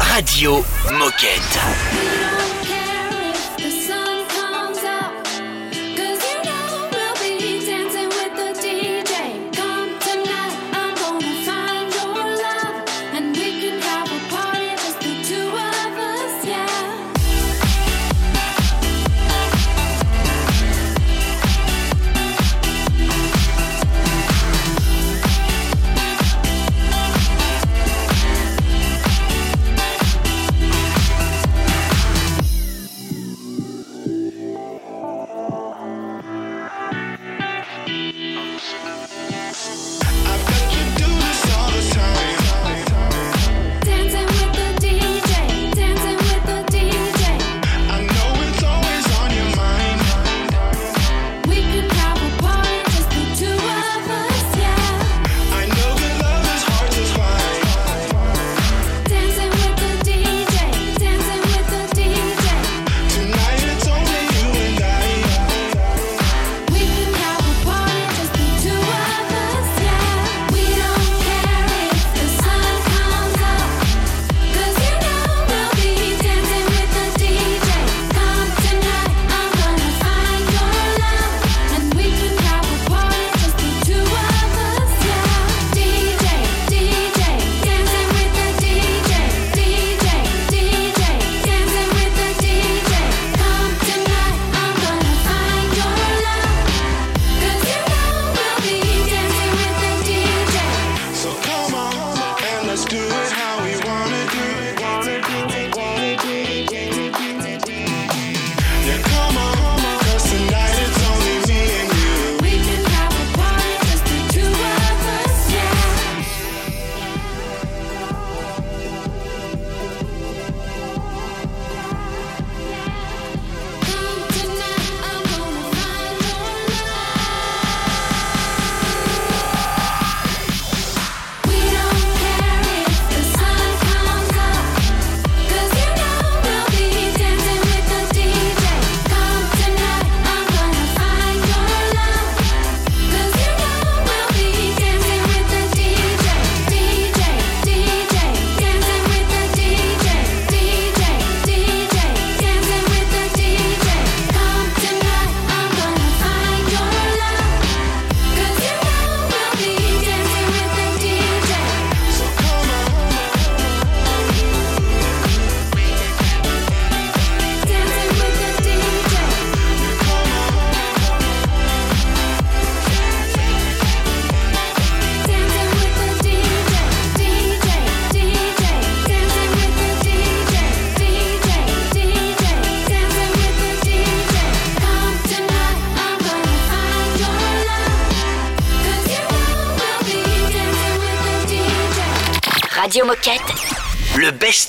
Radio 0.00 0.64
Moquette. 0.92 2.41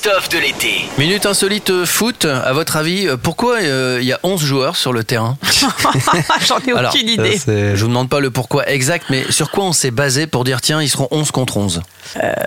Best-of 0.03 0.29
de 0.29 0.37
l'été. 0.37 0.85
Minute 0.97 1.25
insolite 1.25 1.69
euh, 1.69 1.85
foot, 1.85 2.25
à 2.25 2.51
votre 2.53 2.75
avis, 2.77 3.07
euh, 3.07 3.17
pourquoi 3.17 3.57
euh, 3.61 3.99
il 4.01 4.07
y 4.07 4.11
a 4.13 4.19
11 4.23 4.41
joueurs 4.43 4.75
sur 4.75 4.91
le 4.93 5.03
terrain 5.03 5.37
J'en 6.47 6.59
ai 6.59 6.71
Alors, 6.75 6.93
aucune 6.93 7.09
idée. 7.09 7.39
Je 7.45 7.79
vous 7.81 7.87
demande 7.87 8.09
pas 8.09 8.19
le 8.19 8.31
pourquoi 8.31 8.67
exact, 8.69 9.05
mais 9.09 9.23
sur 9.29 9.51
quoi 9.51 9.63
on 9.65 9.73
s'est 9.73 9.91
basé 9.91 10.27
pour 10.27 10.43
dire 10.43 10.61
tiens, 10.61 10.81
ils 10.81 10.89
seront 10.89 11.07
11 11.11 11.31
contre 11.31 11.57
11 11.57 11.81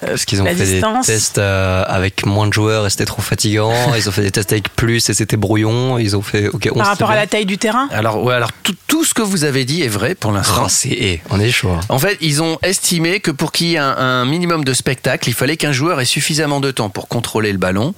Parce 0.01 0.25
qu'ils 0.25 0.43
ont 0.43 0.47
fait 0.47 0.55
distance. 0.55 1.07
des 1.07 1.13
tests 1.15 1.39
euh, 1.39 1.85
avec 1.87 2.27
moins 2.27 2.47
de 2.47 2.53
joueurs 2.53 2.87
et 2.87 2.91
c'était 2.91 3.05
trop 3.07 3.23
fatigant. 3.23 3.73
Ils 3.97 4.09
ont 4.09 4.13
fait 4.13 4.23
des 4.23 4.31
tests 4.31 4.53
avec 4.53 4.75
plus 4.75 5.09
et 5.09 5.15
c'était 5.15 5.37
brouillon. 5.37 5.99
Ils 5.99 6.17
ont 6.17 6.23
fait 6.23 6.49
OK. 6.49 6.73
Par 6.75 6.87
rapport 6.87 7.11
à 7.11 7.17
la 7.17 7.27
taille 7.27 7.47
du 7.47 7.59
terrain 7.59 7.89
Alors, 7.91 8.23
ouais, 8.23 8.35
alors 8.35 8.51
tout, 8.63 8.75
tout 8.87 9.05
ce 9.05 9.15
que 9.15 9.23
vous 9.23 9.45
avez 9.45 9.65
dit 9.65 9.83
est 9.83 9.89
vrai 9.89 10.15
pour 10.15 10.33
l'instant. 10.33 10.63
Oh, 10.65 10.69
c'est 10.69 11.21
on 11.31 11.41
est 11.41 11.51
chaud. 11.51 11.71
hein. 11.71 11.81
En 11.89 11.99
fait, 11.99 12.19
ils 12.21 12.43
ont 12.43 12.59
estimé 12.63 13.21
que 13.21 13.31
pour 13.31 13.53
qu'il 13.53 13.69
y 13.69 13.75
ait 13.75 13.79
un, 13.79 13.97
un 13.97 14.25
minimum 14.25 14.65
de 14.65 14.75
spectacle, 14.75 15.29
il 15.29 15.35
fallait 15.35 15.57
qu'un 15.57 15.73
joueur 15.73 16.01
ait 16.01 16.05
suffisamment 16.05 16.61
de 16.61 16.71
temps 16.71 16.91
pour 16.91 17.09
contrôler 17.09 17.46
le 17.53 17.59
ballon, 17.59 17.95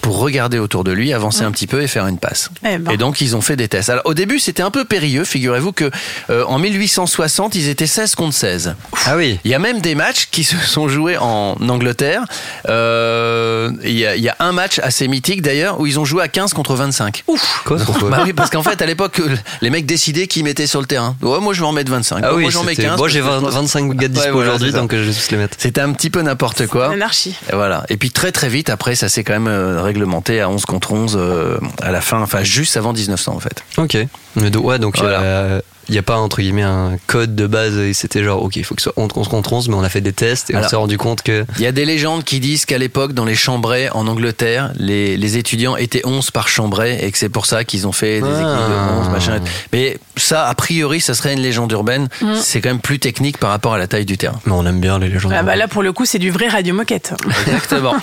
pour 0.00 0.18
regarder 0.18 0.58
autour 0.58 0.84
de 0.84 0.92
lui, 0.92 1.12
avancer 1.12 1.42
un 1.42 1.50
petit 1.52 1.66
peu 1.66 1.82
et 1.82 1.86
faire 1.88 2.06
une 2.06 2.18
passe. 2.18 2.50
Eh 2.66 2.78
ben. 2.78 2.90
Et 2.92 2.96
donc, 2.96 3.20
ils 3.20 3.36
ont 3.36 3.40
fait 3.40 3.56
des 3.56 3.68
tests. 3.68 3.88
Alors, 3.90 4.02
au 4.06 4.14
début, 4.14 4.38
c'était 4.38 4.62
un 4.62 4.70
peu 4.70 4.84
périlleux. 4.84 5.24
Figurez-vous 5.24 5.72
que 5.72 5.90
euh, 6.30 6.44
en 6.46 6.58
1860, 6.58 7.54
ils 7.54 7.68
étaient 7.68 7.86
16 7.86 8.14
contre 8.14 8.34
16. 8.34 8.74
Ah 9.06 9.16
oui. 9.16 9.38
Il 9.44 9.50
y 9.50 9.54
a 9.54 9.58
même 9.58 9.80
des 9.80 9.94
matchs 9.94 10.28
qui 10.30 10.44
se 10.44 10.56
sont 10.56 10.88
joués 10.88 11.16
en 11.18 11.56
Angleterre. 11.68 12.24
Euh, 12.68 13.70
il, 13.84 13.92
y 13.98 14.06
a, 14.06 14.16
il 14.16 14.22
y 14.22 14.28
a 14.28 14.36
un 14.40 14.52
match 14.52 14.78
assez 14.80 15.08
mythique 15.08 15.42
d'ailleurs 15.42 15.80
où 15.80 15.86
ils 15.86 15.98
ont 16.00 16.04
joué 16.04 16.22
à 16.22 16.28
15 16.28 16.52
contre 16.52 16.74
25. 16.74 17.24
Ouf 17.28 17.62
Quoi 17.64 17.76
Bah 18.10 18.22
oui, 18.24 18.32
parce 18.32 18.50
qu'en 18.50 18.62
fait, 18.62 18.80
à 18.82 18.86
l'époque, 18.86 19.20
les 19.60 19.70
mecs 19.70 19.86
décidaient 19.86 20.26
qui 20.26 20.42
mettaient 20.42 20.66
sur 20.66 20.80
le 20.80 20.86
terrain. 20.86 21.16
Ouais, 21.22 21.40
moi, 21.40 21.54
je 21.54 21.60
vais 21.60 21.66
en 21.66 21.72
mettre 21.72 21.90
25. 21.90 22.20
Ah 22.22 22.30
Ouais, 22.30 22.36
oui, 22.36 22.42
moi, 22.42 22.50
j'en 22.50 22.64
mets 22.64 22.74
c'était- 22.74 22.88
15. 22.88 22.98
moi 22.98 23.08
j'ai 23.08 23.20
parce 23.20 23.36
que 23.36 23.40
20 23.44 23.50
je 23.50 23.54
pense- 23.56 23.72
25 23.72 23.92
gars 23.96 24.08
dispo 24.08 24.24
Ouais, 24.26 24.32
voilà, 24.32 24.48
aujourd'hui 24.50 24.72
donc 24.72 24.92
je 24.94 24.98
vais 25.00 25.12
tous 25.12 25.30
les 25.30 25.36
mettre. 25.38 25.56
C'était 25.58 25.80
un 25.80 25.92
petit 25.92 26.10
peu 26.10 26.22
n'importe 26.22 26.66
quoi. 26.66 26.88
L'anarchie. 26.88 27.36
Et 27.50 27.54
voilà. 27.54 27.84
Et 27.88 27.96
puis 27.96 28.10
très 28.10 28.32
très 28.32 28.48
vite 28.48 28.70
après, 28.70 28.91
ça 28.94 29.08
s'est 29.08 29.24
quand 29.24 29.32
même 29.32 29.48
euh, 29.48 29.82
réglementé 29.82 30.40
à 30.40 30.48
11 30.48 30.64
contre 30.64 30.92
11 30.92 31.16
euh, 31.18 31.58
à 31.82 31.90
la 31.90 32.00
fin, 32.00 32.20
enfin 32.20 32.42
juste 32.42 32.76
avant 32.76 32.92
1900 32.92 33.34
en 33.34 33.40
fait. 33.40 33.64
Ok. 33.76 33.96
Ouais, 34.36 34.78
donc 34.78 34.98
Voilà. 34.98 35.60
Il 35.88 35.92
n'y 35.92 35.98
a 35.98 36.02
pas 36.02 36.16
entre 36.16 36.40
guillemets 36.40 36.62
un 36.62 36.96
code 37.06 37.34
de 37.34 37.46
base 37.46 37.76
et 37.78 37.92
c'était 37.92 38.22
genre 38.22 38.42
ok 38.42 38.56
il 38.56 38.64
faut 38.64 38.74
que 38.74 38.82
ce 38.82 38.90
soit 38.90 39.02
11 39.02 39.28
contre 39.28 39.52
11 39.52 39.68
mais 39.68 39.74
on 39.74 39.82
a 39.82 39.88
fait 39.88 40.00
des 40.00 40.12
tests 40.12 40.50
et 40.50 40.54
Alors- 40.54 40.66
on 40.66 40.68
s'est 40.70 40.76
rendu 40.76 40.98
compte 40.98 41.22
que 41.22 41.44
Il 41.56 41.62
y 41.62 41.66
a 41.66 41.72
des 41.72 41.84
légendes 41.84 42.24
qui 42.24 42.40
disent 42.40 42.64
qu'à 42.64 42.78
l'époque, 42.78 43.12
dans 43.12 43.24
les 43.24 43.34
chambrets 43.34 43.88
en 43.90 44.06
Angleterre, 44.06 44.72
les, 44.76 45.16
les 45.16 45.36
étudiants 45.38 45.76
étaient 45.76 46.02
11 46.06 46.30
par 46.30 46.48
chambray 46.48 46.98
et 47.04 47.10
que 47.10 47.18
c'est 47.18 47.28
pour 47.28 47.46
ça 47.46 47.64
qu'ils 47.64 47.86
ont 47.86 47.92
fait 47.92 48.20
des 48.20 48.26
Ah. 48.28 48.40
équipes 48.40 48.68
de 48.70 49.00
11, 49.00 49.08
machin. 49.10 49.40
Mais 49.72 49.98
ça, 50.16 50.46
a 50.48 50.54
priori, 50.54 51.00
ça 51.00 51.14
serait 51.14 51.32
une 51.32 51.40
légende 51.40 51.72
urbaine. 51.72 52.08
Mm. 52.20 52.34
C'est 52.40 52.60
quand 52.60 52.68
même 52.70 52.80
plus 52.80 52.98
technique 52.98 53.38
par 53.38 53.50
rapport 53.50 53.74
à 53.74 53.78
la 53.78 53.86
taille 53.86 54.04
du 54.06 54.16
terrain. 54.18 54.40
mais 54.46 54.52
on 54.52 54.64
aime 54.66 54.80
bien 54.80 54.98
les 54.98 55.08
légendes. 55.08 55.32
Ah 55.36 55.42
bah 55.42 55.56
là, 55.56 55.68
pour 55.68 55.82
le 55.82 55.92
coup, 55.92 56.04
c'est 56.04 56.18
du 56.18 56.30
vrai 56.30 56.48
radio 56.48 56.74
moquette. 56.74 57.12
Exactement. 57.46 57.94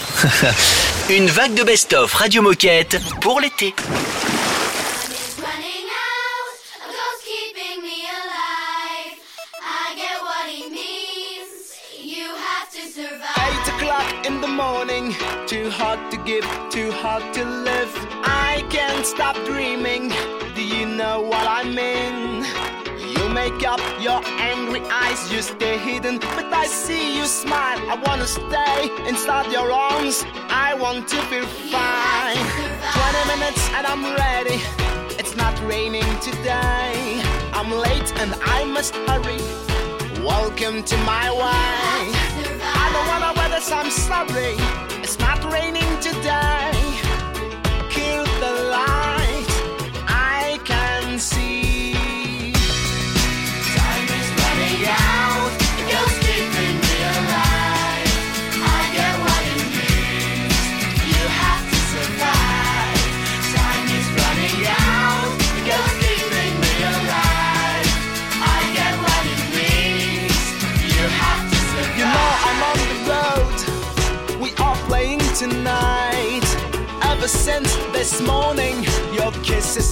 Une 1.09 1.27
vague 1.27 1.53
de 1.55 1.63
best-of 1.63 2.13
Radio 2.13 2.41
Moquette 2.41 2.99
pour 3.21 3.39
l'été. 3.39 3.73
Morning. 14.79 15.13
Too 15.45 15.69
hard 15.69 15.99
to 16.09 16.15
give, 16.23 16.45
too 16.69 16.89
hard 16.89 17.33
to 17.33 17.43
live. 17.43 17.91
I 18.23 18.65
can't 18.69 19.05
stop 19.05 19.35
dreaming. 19.45 20.07
Do 20.55 20.63
you 20.63 20.85
know 20.85 21.19
what 21.19 21.45
I 21.45 21.63
mean? 21.65 22.45
You 23.13 23.27
make 23.27 23.61
up 23.67 23.81
your 23.99 24.21
angry 24.51 24.81
eyes, 24.89 25.21
you 25.33 25.41
stay 25.41 25.77
hidden. 25.77 26.19
But 26.19 26.53
I 26.53 26.65
see 26.67 27.17
you 27.17 27.25
smile. 27.25 27.79
I 27.93 27.95
wanna 28.05 28.25
stay 28.25 28.79
inside 29.05 29.51
your 29.51 29.69
arms. 29.69 30.23
I 30.49 30.69
want 30.75 31.09
to 31.09 31.17
feel 31.29 31.47
fine. 31.75 32.39
20 33.03 33.27
minutes 33.33 33.63
and 33.75 33.85
I'm 33.85 34.03
ready. 34.25 34.59
It's 35.19 35.35
not 35.35 35.55
raining 35.71 36.09
today. 36.21 37.21
I'm 37.51 37.69
late 37.87 38.09
and 38.21 38.31
I 38.57 38.63
must 38.63 38.95
hurry. 39.07 39.41
Welcome 40.23 40.83
to 40.83 40.95
my 41.11 41.27
way 41.41 42.48
yes, 43.59 43.71
I'm 43.71 43.91
sorry. 43.91 44.55
It's 45.03 45.19
not 45.19 45.43
raining 45.51 45.99
today. 45.99 46.78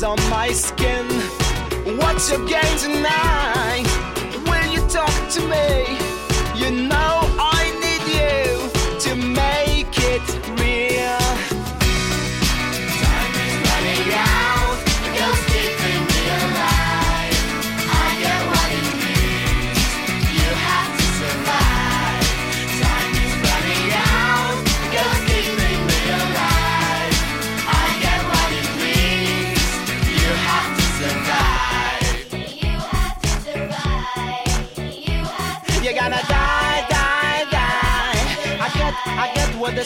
On 0.08 0.30
my 0.30 0.54
skin. 0.54 1.06
What's 1.98 2.30
your 2.32 2.46
game 2.48 2.78
tonight? 2.78 3.87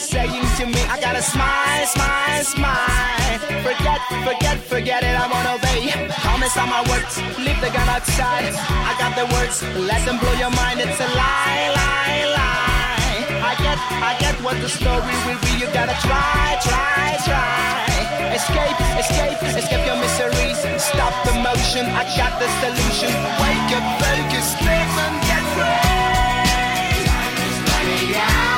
Saying 0.02 0.46
to 0.58 0.66
me. 0.66 0.82
I 0.90 0.98
gotta 0.98 1.22
smile, 1.22 1.86
smile, 1.86 2.42
smile. 2.42 3.38
Forget, 3.62 4.00
forget, 4.26 4.58
forget 4.58 5.00
it. 5.06 5.14
I 5.14 5.26
won't 5.30 5.46
obey. 5.46 5.94
Promise 6.26 6.56
on 6.58 6.68
my 6.68 6.82
words. 6.90 7.14
Leave 7.38 7.60
the 7.62 7.70
gun 7.70 7.86
outside. 7.86 8.50
I 8.50 8.92
got 8.98 9.14
the 9.14 9.26
words. 9.30 9.62
Let 9.78 10.02
them 10.04 10.18
blow 10.18 10.34
your 10.34 10.50
mind. 10.50 10.82
It's 10.82 10.98
a 10.98 11.06
lie, 11.14 11.70
lie, 11.78 12.22
lie. 12.34 12.82
I 13.46 13.52
get, 13.62 13.78
I 14.02 14.12
get 14.18 14.34
what 14.42 14.58
the 14.58 14.68
story 14.68 15.14
will 15.26 15.40
be. 15.46 15.52
You 15.62 15.70
gotta 15.70 15.94
try, 16.02 16.58
try, 16.66 17.16
try. 17.22 17.86
Escape, 18.34 18.78
escape, 18.98 19.38
escape 19.54 19.86
your 19.86 19.98
miseries. 20.02 20.58
Stop 20.82 21.14
the 21.24 21.34
motion. 21.46 21.86
I 21.94 22.02
got 22.18 22.42
the 22.42 22.50
solution. 22.58 23.12
Wake 23.38 23.70
up, 23.78 23.86
focus, 24.02 24.48
live 24.66 24.94
and 25.06 25.16
get 25.30 25.44
free. 25.54 27.06
Time 27.06 27.36
is 27.46 27.56
running 27.70 28.16
out. 28.18 28.51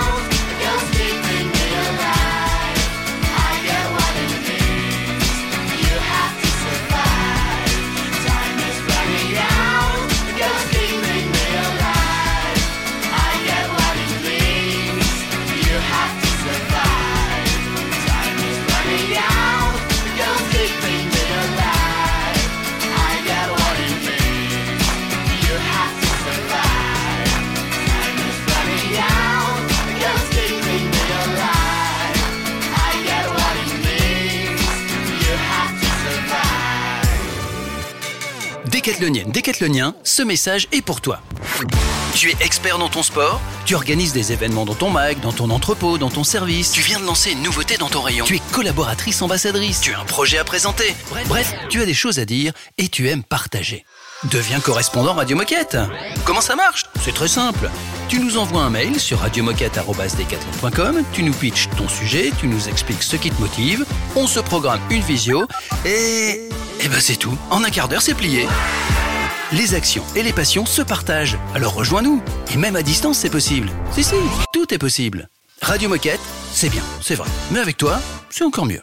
Décathlonienne, 38.85 39.31
décathlonien, 39.33 39.95
ce 40.05 40.23
message 40.23 40.69
est 40.71 40.83
pour 40.83 41.01
toi. 41.01 41.23
Tu 42.15 42.29
es 42.29 42.35
expert 42.45 42.77
dans 42.77 42.91
ton 42.91 43.03
sport, 43.03 43.41
tu 43.65 43.75
organises 43.75 44.13
des 44.13 44.31
événements 44.31 44.67
dans 44.67 44.75
ton 44.75 44.91
mag, 44.91 45.19
dans 45.21 45.33
ton 45.33 45.49
entrepôt, 45.49 45.97
dans 45.97 46.11
ton 46.11 46.23
service, 46.23 46.71
tu 46.71 46.83
viens 46.83 47.01
de 47.01 47.07
lancer 47.07 47.33
une 47.33 47.43
nouveauté 47.43 47.79
dans 47.79 47.89
ton 47.89 48.03
rayon, 48.03 48.27
tu 48.27 48.37
es 48.37 48.41
collaboratrice 48.53 49.23
ambassadrice, 49.23 49.81
tu 49.81 49.95
as 49.95 50.01
un 50.01 50.05
projet 50.05 50.37
à 50.37 50.45
présenter. 50.45 50.95
Bref, 51.29 51.55
tu 51.71 51.81
as 51.81 51.87
des 51.87 51.95
choses 51.95 52.19
à 52.19 52.27
dire 52.27 52.53
et 52.77 52.89
tu 52.89 53.09
aimes 53.09 53.25
partager. 53.25 53.87
Deviens 54.31 54.61
correspondant 54.61 55.13
Radio 55.15 55.37
Moquette. 55.37 55.77
Comment 56.25 56.41
ça 56.41 56.57
marche? 56.57 56.85
C'est 57.03 57.15
très 57.15 57.29
simple. 57.29 57.71
Tu 58.09 58.19
nous 58.21 58.39
envoies 58.39 58.63
un 58.63 58.71
mail 58.71 58.99
sur 58.99 59.19
radiomoquette.com, 59.21 61.03
tu 61.13 61.23
nous 61.23 61.33
pitches 61.33 61.69
ton 61.77 61.89
sujet, 61.89 62.33
tu 62.39 62.47
nous 62.47 62.69
expliques 62.69 63.03
ce 63.03 63.17
qui 63.17 63.31
te 63.31 63.41
motive, 63.41 63.85
on 64.17 64.27
se 64.27 64.41
programme 64.41 64.81
une 64.91 65.03
visio 65.03 65.47
et... 65.85 66.49
Et 66.81 66.89
ben 66.89 67.01
c'est 67.01 67.17
tout. 67.17 67.37
En 67.51 67.65
un 67.65 67.71
quart 67.71 67.89
d'heure, 67.89 68.03
c'est 68.03 68.15
plié. 68.15 68.47
Les 69.53 69.75
actions 69.75 70.05
et 70.17 70.23
les 70.23 70.33
passions 70.33 70.67
se 70.67 70.83
partagent. 70.83 71.39
Alors 71.55 71.75
rejoins-nous. 71.75 72.23
Et 72.53 72.57
même 72.57 72.77
à 72.77 72.83
distance, 72.83 73.19
c'est 73.19 73.31
possible. 73.31 73.71
Si, 73.93 74.05
si, 74.05 74.17
tout 74.53 74.73
est 74.73 74.79
possible. 74.79 75.29
Radio 75.61 75.89
Moquette, 75.89 76.21
c'est 76.53 76.69
bien, 76.69 76.83
c'est 77.01 77.15
vrai. 77.15 77.29
Mais 77.51 77.61
avec 77.61 77.77
toi, 77.77 78.01
c'est 78.31 78.45
encore 78.45 78.67
mieux. 78.67 78.83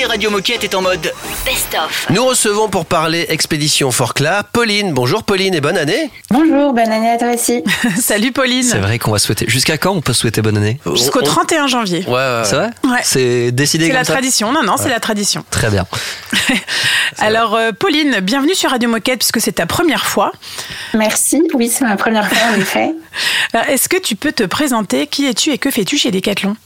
Radio 0.00 0.30
Moquette 0.30 0.64
est 0.64 0.74
en 0.74 0.80
mode 0.80 1.12
Best 1.44 1.74
of. 1.74 2.06
Nous 2.08 2.24
recevons 2.24 2.68
pour 2.68 2.86
parler 2.86 3.26
expédition 3.28 3.90
Forclaz 3.90 4.42
Pauline. 4.50 4.94
Bonjour 4.94 5.22
Pauline 5.22 5.54
et 5.54 5.60
bonne 5.60 5.76
année. 5.76 6.10
Bonjour, 6.30 6.72
bonne 6.72 6.90
année 6.90 7.10
à 7.10 7.18
toi 7.18 7.34
aussi. 7.34 7.62
Salut 8.00 8.32
Pauline. 8.32 8.62
C'est 8.62 8.78
vrai 8.78 8.98
qu'on 8.98 9.10
va 9.12 9.18
souhaiter. 9.18 9.44
Jusqu'à 9.48 9.76
quand 9.76 9.92
on 9.92 10.00
peut 10.00 10.14
souhaiter 10.14 10.40
bonne 10.40 10.56
année 10.56 10.80
Jusqu'au 10.94 11.20
31 11.20 11.66
janvier. 11.66 12.04
Ouais, 12.08 12.14
ouais. 12.14 12.42
C'est 12.44 12.56
vrai 12.56 12.70
Ouais. 12.84 13.00
C'est 13.02 13.52
décidé 13.52 13.88
C'est 13.88 13.92
la 13.92 14.04
ça 14.04 14.14
tradition. 14.14 14.50
Non, 14.50 14.62
non, 14.62 14.76
c'est 14.78 14.88
la 14.88 14.98
tradition. 15.00 15.44
Très 15.50 15.68
bien. 15.68 15.86
Alors, 17.18 17.54
euh, 17.54 17.72
Pauline, 17.78 18.20
bienvenue 18.20 18.54
sur 18.54 18.70
Radio 18.70 18.88
Moquette 18.88 19.18
puisque 19.18 19.42
c'est 19.42 19.52
ta 19.52 19.66
première 19.66 20.06
fois. 20.06 20.32
Merci, 20.94 21.42
oui, 21.52 21.68
c'est 21.68 21.84
ma 21.84 21.96
première 21.96 22.26
fois 22.26 22.38
en 22.56 22.58
effet. 22.58 22.94
Alors, 23.52 23.66
Est-ce 23.68 23.90
que 23.90 23.98
tu 24.00 24.16
peux 24.16 24.32
te 24.32 24.44
présenter? 24.44 25.06
Qui 25.06 25.26
es-tu 25.26 25.50
et 25.50 25.58
que 25.58 25.70
fais-tu 25.70 25.98
chez 25.98 26.10
Decathlon? 26.10 26.56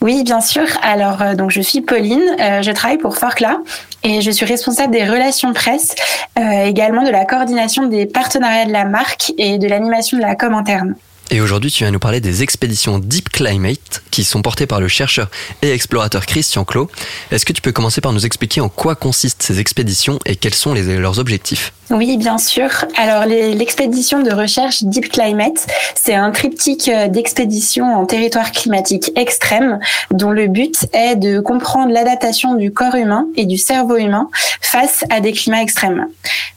Oui, 0.00 0.24
bien 0.24 0.40
sûr. 0.40 0.66
Alors, 0.82 1.22
euh, 1.22 1.34
donc, 1.34 1.50
je 1.50 1.60
suis 1.60 1.80
Pauline, 1.80 2.22
euh, 2.40 2.62
je 2.62 2.70
travaille 2.72 2.98
pour 2.98 3.16
Forclaz 3.16 3.58
et 4.02 4.20
je 4.20 4.30
suis 4.30 4.44
responsable 4.44 4.92
des 4.92 5.04
relations 5.04 5.52
presse, 5.52 5.94
euh, 6.38 6.64
également 6.64 7.04
de 7.04 7.10
la 7.10 7.24
coordination 7.24 7.86
des 7.86 8.06
partenariats 8.06 8.66
de 8.66 8.72
la 8.72 8.84
marque 8.84 9.32
et 9.38 9.58
de 9.58 9.68
l'animation 9.68 10.18
de 10.18 10.22
la 10.22 10.34
com 10.34 10.54
interne. 10.54 10.94
Et 11.30 11.40
aujourd'hui, 11.40 11.70
tu 11.70 11.84
viens 11.84 11.92
nous 11.92 11.98
parler 11.98 12.20
des 12.20 12.42
expéditions 12.42 12.98
Deep 12.98 13.30
Climate 13.30 14.02
qui 14.10 14.24
sont 14.24 14.42
portées 14.42 14.66
par 14.66 14.80
le 14.80 14.88
chercheur 14.88 15.30
et 15.62 15.72
explorateur 15.72 16.26
Christian 16.26 16.64
Clot. 16.64 16.90
Est-ce 17.30 17.46
que 17.46 17.52
tu 17.52 17.62
peux 17.62 17.72
commencer 17.72 18.00
par 18.00 18.12
nous 18.12 18.26
expliquer 18.26 18.60
en 18.60 18.68
quoi 18.68 18.96
consistent 18.96 19.42
ces 19.42 19.60
expéditions 19.60 20.18
et 20.26 20.36
quels 20.36 20.52
sont 20.52 20.74
leurs 20.74 21.18
objectifs? 21.18 21.72
Oui, 21.92 22.16
bien 22.16 22.38
sûr. 22.38 22.70
Alors, 22.96 23.26
l'expédition 23.26 24.22
de 24.22 24.32
recherche 24.32 24.82
Deep 24.82 25.12
Climate, 25.12 25.66
c'est 25.94 26.14
un 26.14 26.30
triptyque 26.30 26.88
euh, 26.88 27.08
d'expéditions 27.08 27.84
en 27.84 28.06
territoire 28.06 28.50
climatique 28.50 29.12
extrême, 29.14 29.78
dont 30.10 30.30
le 30.30 30.46
but 30.46 30.86
est 30.94 31.16
de 31.16 31.40
comprendre 31.40 31.92
l'adaptation 31.92 32.54
du 32.54 32.72
corps 32.72 32.94
humain 32.94 33.26
et 33.36 33.44
du 33.44 33.58
cerveau 33.58 33.96
humain 33.96 34.30
face 34.62 35.04
à 35.10 35.20
des 35.20 35.32
climats 35.32 35.60
extrêmes. 35.60 36.06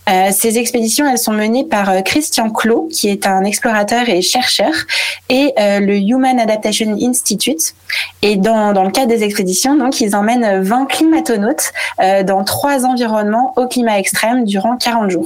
Euh, 0.08 0.30
ces 0.32 0.58
expéditions, 0.58 1.06
elles 1.06 1.18
sont 1.18 1.34
menées 1.34 1.66
par 1.66 1.90
euh, 1.90 2.02
Christian 2.02 2.50
Clot, 2.50 2.88
qui 2.90 3.10
est 3.10 3.28
un 3.28 3.44
explorateur 3.44 4.08
et 4.08 4.22
chercheur, 4.22 4.72
et 5.28 5.54
le 5.58 5.98
Human 5.98 6.40
Adaptation 6.40 6.96
Institute. 7.02 7.74
Et 8.22 8.38
dans, 8.38 8.72
dans 8.74 8.84
le 8.84 8.92
cadre 8.92 9.08
des 9.08 9.24
expéditions, 9.24 9.76
donc, 9.76 10.00
ils 10.00 10.16
emmènent 10.16 10.62
20 10.62 10.86
climatonautes 10.86 11.74
dans 12.26 12.44
trois 12.44 12.86
environnements 12.86 13.54
au 13.56 13.68
climat 13.68 13.98
extrême 13.98 14.46
durant 14.46 14.78
40 14.78 15.10
jours. 15.10 15.25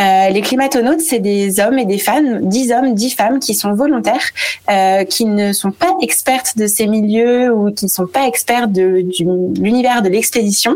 Euh, 0.00 0.28
les 0.30 0.40
climatonautes, 0.42 1.00
c'est 1.00 1.20
des 1.20 1.60
hommes 1.60 1.78
et 1.78 1.86
des 1.86 1.98
femmes, 1.98 2.46
10 2.48 2.72
hommes, 2.72 2.94
10 2.94 3.14
femmes 3.14 3.38
qui 3.38 3.54
sont 3.54 3.72
volontaires, 3.72 4.30
euh, 4.70 5.04
qui 5.04 5.24
ne 5.24 5.52
sont 5.52 5.70
pas 5.70 5.94
expertes 6.02 6.58
de 6.58 6.66
ces 6.66 6.86
milieux 6.86 7.52
ou 7.52 7.72
qui 7.72 7.86
ne 7.86 7.90
sont 7.90 8.06
pas 8.06 8.26
experts 8.26 8.68
de, 8.68 9.04
l'univers 9.58 10.02
de 10.02 10.08
l'expédition. 10.08 10.74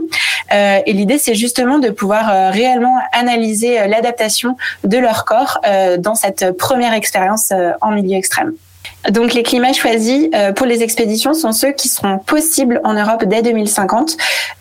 Euh, 0.53 0.81
et 0.87 0.93
l'idée, 0.93 1.19
c'est 1.19 1.35
justement 1.35 1.79
de 1.79 1.91
pouvoir 1.91 2.31
euh, 2.31 2.51
réellement 2.51 2.99
analyser 3.13 3.81
euh, 3.81 3.87
l'adaptation 3.87 4.57
de 4.85 4.99
leur 4.99 5.25
corps 5.25 5.59
euh, 5.67 5.97
dans 5.97 6.15
cette 6.15 6.57
première 6.57 6.95
expérience 6.95 7.53
en 7.81 7.93
milieu 7.93 8.17
extrême. 8.17 8.53
Donc 9.09 9.33
les 9.33 9.43
climats 9.43 9.73
choisis 9.73 10.29
euh, 10.35 10.53
pour 10.53 10.67
les 10.67 10.83
expéditions 10.83 11.33
sont 11.33 11.53
ceux 11.53 11.73
qui 11.73 11.89
seront 11.89 12.19
possibles 12.19 12.81
en 12.85 12.93
Europe 12.93 13.25
dès 13.25 13.43
2050. 13.43 14.17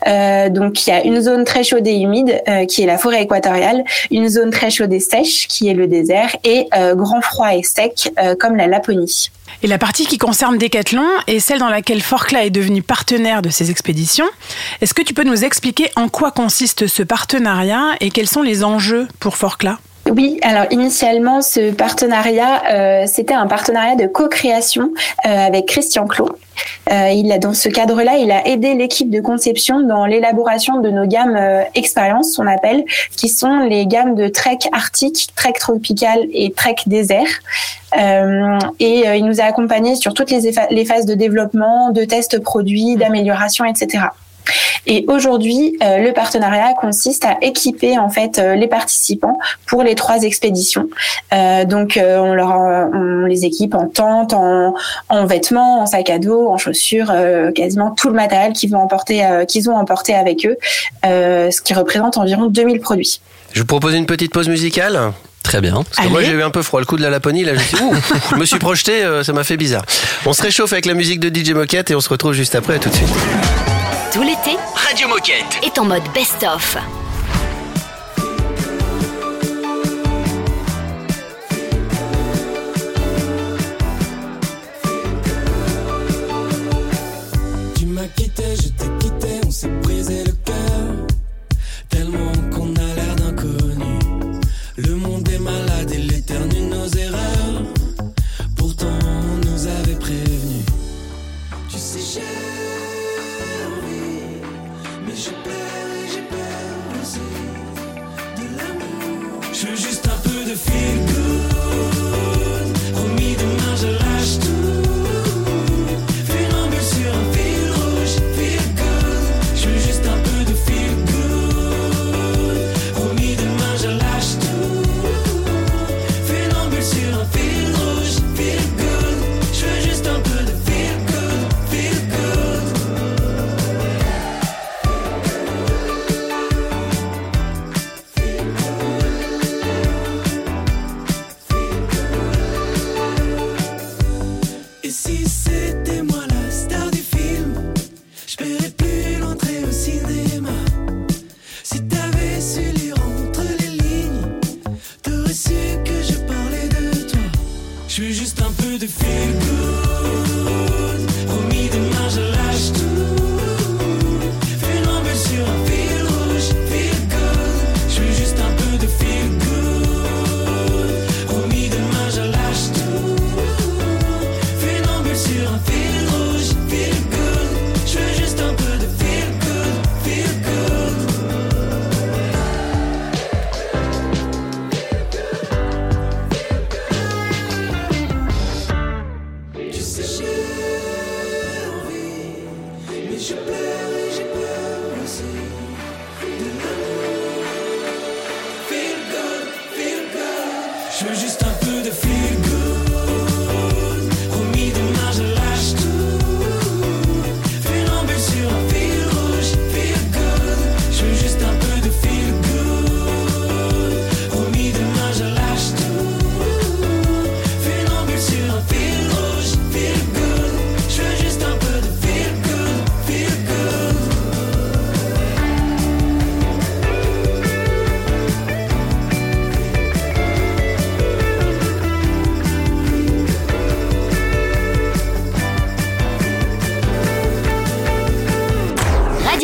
Euh, 0.08 0.50
donc 0.50 0.88
il 0.88 0.90
y 0.90 0.94
a 0.94 1.04
une 1.04 1.22
zone 1.22 1.44
très 1.44 1.64
chaude 1.64 1.86
et 1.86 1.96
humide 1.96 2.42
euh, 2.48 2.66
qui 2.66 2.82
est 2.82 2.86
la 2.86 2.98
forêt 2.98 3.24
équatoriale, 3.24 3.84
une 4.12 4.30
zone 4.30 4.50
très 4.50 4.72
chaude 4.72 4.94
et 4.94 5.02
sèche 5.02 5.48
qui 5.48 5.68
est 5.68 5.74
le 5.74 5.88
désert 5.88 6.36
et 6.44 6.68
grand 6.94 7.22
froid 7.22 7.54
et 7.56 7.64
sec 7.64 8.12
comme 8.40 8.56
la 8.56 8.68
Laponie. 8.68 9.30
Et 9.62 9.68
la 9.68 9.78
partie 9.78 10.06
qui 10.06 10.18
concerne 10.18 10.58
Decathlon 10.58 11.06
est 11.28 11.40
celle 11.40 11.60
dans 11.60 11.70
laquelle 11.70 12.02
Forclaz 12.02 12.46
est 12.46 12.50
devenu 12.50 12.82
partenaire 12.82 13.42
de 13.42 13.50
ces 13.50 13.72
expéditions. 13.72 14.28
Est-ce 14.82 14.94
que 14.94 15.02
tu 15.02 15.14
peux 15.14 15.24
nous 15.24 15.44
expliquer 15.44 15.90
en 15.96 16.08
quoi 16.08 16.32
consiste 16.32 16.88
ce 16.88 17.04
partenariat 17.04 17.96
et 18.00 18.10
quels 18.10 18.30
sont 18.30 18.42
les 18.42 18.64
enjeux 18.64 19.08
pour 19.20 19.36
Forclaz 19.36 19.78
Oui, 20.10 20.40
alors 20.42 20.66
initialement, 20.72 21.42
ce 21.42 21.72
partenariat, 21.72 22.64
euh, 22.72 23.04
c'était 23.06 23.34
un 23.34 23.48
partenariat 23.48 23.96
de 23.96 24.08
co-création 24.08 24.92
euh, 25.26 25.30
avec 25.30 25.68
Christian 25.68 26.08
Clot. 26.08 26.30
Euh, 26.92 27.10
il 27.10 27.32
a, 27.32 27.38
dans 27.38 27.54
ce 27.54 27.70
cadre-là, 27.70 28.18
il 28.18 28.32
a 28.32 28.48
aidé 28.48 28.74
l'équipe 28.74 29.10
de 29.10 29.22
conception 29.22 29.82
dans 29.82 30.06
l'élaboration 30.06 30.80
de 30.80 30.90
nos 30.90 31.06
gammes 31.06 31.36
euh, 31.36 31.62
expériences, 31.76 32.40
on 32.40 32.48
appelle, 32.48 32.84
qui 33.16 33.30
sont 33.30 33.60
les 33.60 33.86
gammes 33.86 34.16
de 34.16 34.28
trek 34.28 34.60
arctique, 34.72 35.30
trek 35.36 35.54
tropical 35.60 36.20
et 36.34 36.52
trek 36.52 36.76
désert. 36.88 37.28
Euh, 37.98 38.58
et 38.80 39.08
euh, 39.08 39.16
il 39.16 39.26
nous 39.26 39.42
a 39.42 39.44
accompagnés 39.44 39.96
sur 39.96 40.14
toutes 40.14 40.32
les, 40.32 40.52
les 40.72 40.86
phases 40.86 41.06
de 41.06 41.14
développement, 41.14 41.92
de 41.92 42.04
tests 42.04 42.40
produits, 42.40 42.96
d'amélioration, 42.96 43.66
etc. 43.66 44.06
Et 44.86 45.06
aujourd'hui, 45.08 45.78
euh, 45.84 45.98
le 46.00 46.14
partenariat 46.14 46.74
consiste 46.74 47.26
à 47.26 47.38
équiper 47.42 47.98
en 47.98 48.10
fait 48.10 48.40
euh, 48.40 48.56
les 48.56 48.68
participants 48.68 49.38
pour 49.68 49.84
les 49.84 49.96
trois 49.96 50.24
expéditions. 50.24 50.90
Euh, 51.34 51.66
donc, 51.66 52.00
on 52.02 52.34
leur, 52.34 52.90
les 53.28 53.46
équipe 53.46 53.76
en 53.76 53.88
tente, 53.88 54.34
en, 54.34 54.74
en 55.10 55.26
vêtements, 55.26 55.82
en 55.82 55.86
sac 55.86 56.10
à 56.10 56.20
dos, 56.20 56.48
en 56.48 56.58
chaussures, 56.58 57.14
quasiment 57.54 57.92
tout 57.92 58.08
le 58.08 58.16
matériel 58.16 58.54
qu'ils 58.54 58.72
vont 58.72 58.80
emporter, 58.80 59.24
qu'ils 59.48 59.70
ont 59.70 59.76
emporté 59.76 60.16
avec 60.16 60.46
eux, 60.46 60.58
ce 61.04 61.62
qui 61.62 61.74
représente 61.74 62.18
environ 62.18 62.48
2000 62.48 62.80
produits. 62.80 63.22
Je 63.54 63.62
vous 63.62 63.68
propose 63.68 63.96
une 63.96 64.06
petite 64.06 64.32
pause 64.32 64.50
musicale. 64.50 65.12
Très 65.50 65.62
bien. 65.62 65.84
Parce 65.84 66.08
que 66.08 66.12
moi 66.12 66.22
j'ai 66.24 66.32
eu 66.32 66.44
un 66.44 66.52
peu 66.52 66.62
froid 66.62 66.80
le 66.80 66.86
coup 66.86 66.96
de 66.96 67.02
la 67.02 67.10
Laponie, 67.10 67.44
là 67.44 67.54
je, 67.56 67.60
me 67.60 67.64
suis- 67.64 67.78
Ouh, 67.82 67.96
je 68.32 68.36
me 68.36 68.46
suis 68.46 68.60
projeté, 68.60 69.04
euh, 69.04 69.24
ça 69.24 69.34
m'a 69.34 69.44
fait 69.44 69.58
bizarre. 69.58 69.84
On 70.28 70.34
se 70.34 70.42
réchauffe 70.44 70.72
avec 70.74 70.86
la 70.86 70.94
musique 70.94 71.20
de 71.20 71.30
DJ 71.30 71.52
Moquette 71.54 71.90
et 71.90 71.96
on 71.96 72.02
se 72.02 72.10
retrouve 72.10 72.34
juste 72.34 72.54
après, 72.56 72.76
à 72.76 72.80
tout 72.80 72.90
de 72.90 72.96
suite. 72.96 73.10
Tout 74.14 74.22
l'été, 74.22 74.58
Radio 74.76 75.08
Moquette. 75.08 75.60
est 75.64 75.78
en 75.80 75.86
mode 75.86 76.04
best-of. 76.14 76.78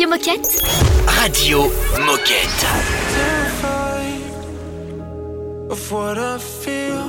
Radio 0.06 0.18
Moquette 0.18 0.60
Radio 1.20 1.58
Moquette. 1.98 2.64
Of 5.68 5.90
what 5.90 6.16
I 6.16 6.38
feel 6.38 7.08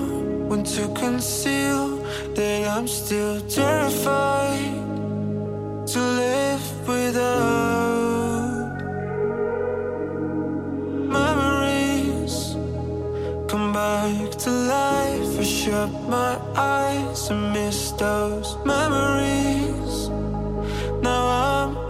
when 0.50 0.64
to 0.64 0.88
conceal 0.96 1.98
that 2.34 2.68
I'm 2.68 2.88
still 2.88 3.40
terrified 3.42 4.74
to 5.86 6.00
live 6.00 6.88
without 6.88 8.78
memories 11.18 12.56
come 13.48 13.74
back 13.74 14.32
to 14.44 14.50
life. 14.50 15.40
I 15.40 15.44
shut 15.44 15.92
my 16.10 16.40
eyes 16.56 17.30
and 17.30 17.54
miss 17.54 17.92
those 17.92 18.58
memories 18.66 19.27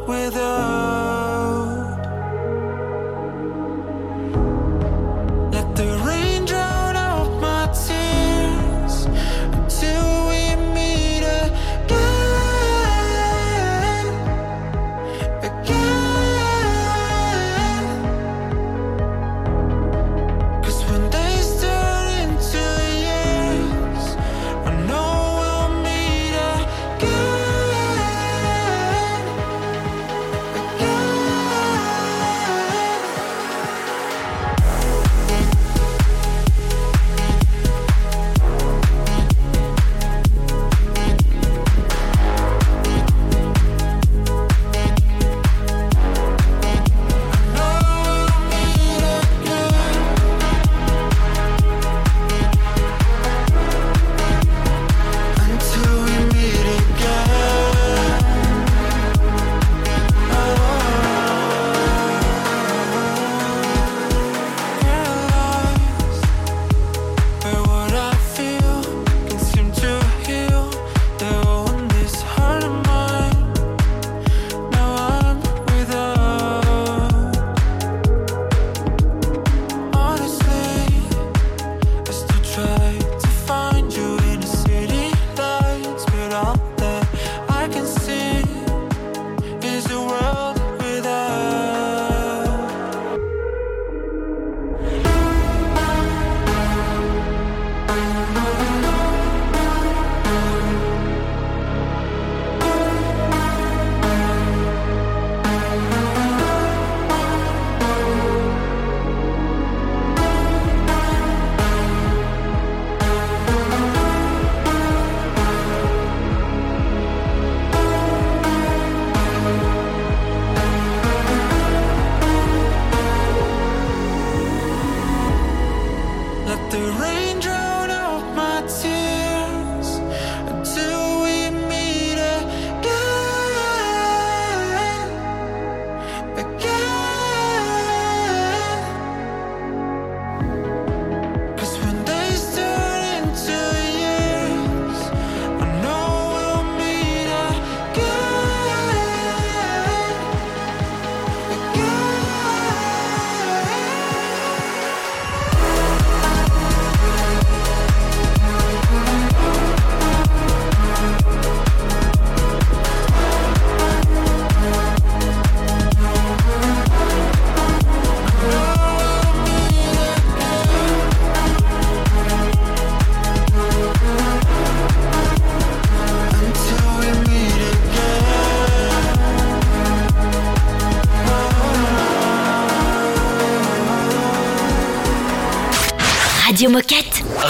with 0.08 0.38
us. 0.38 1.07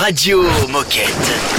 Radio 0.08 0.42
Moquette. 0.70 1.57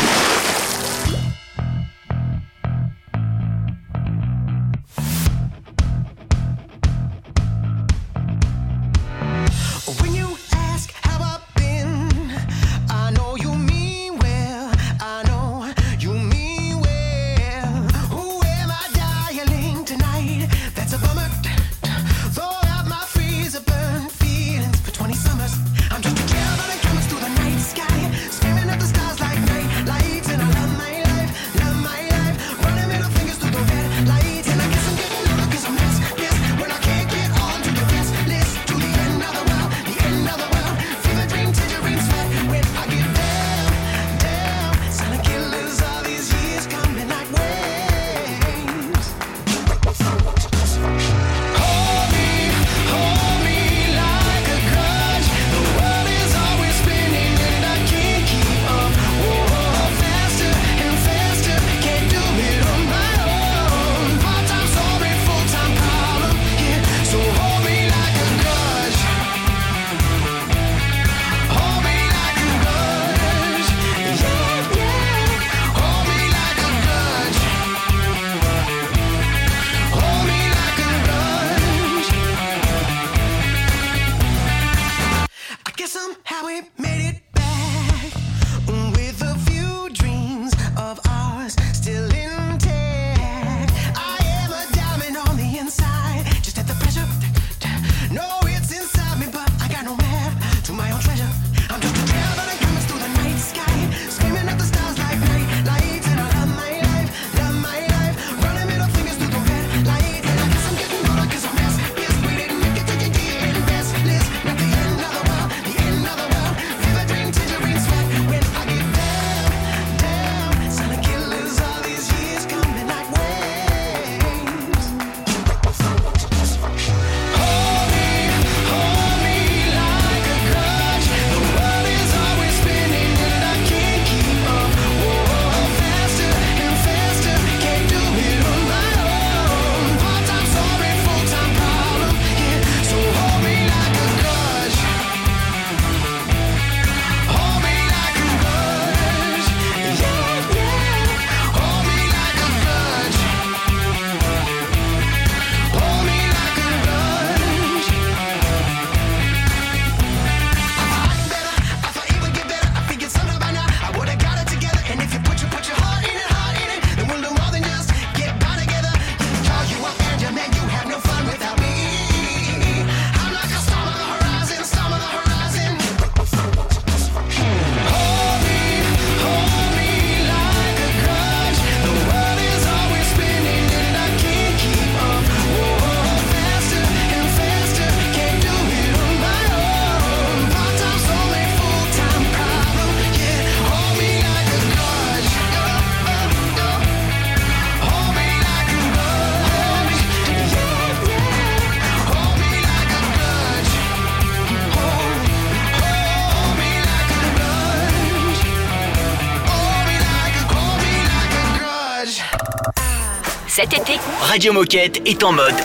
Radio 214.38 214.52
Moquette 214.52 215.02
est 215.04 215.24
en 215.24 215.32
mode 215.32 215.56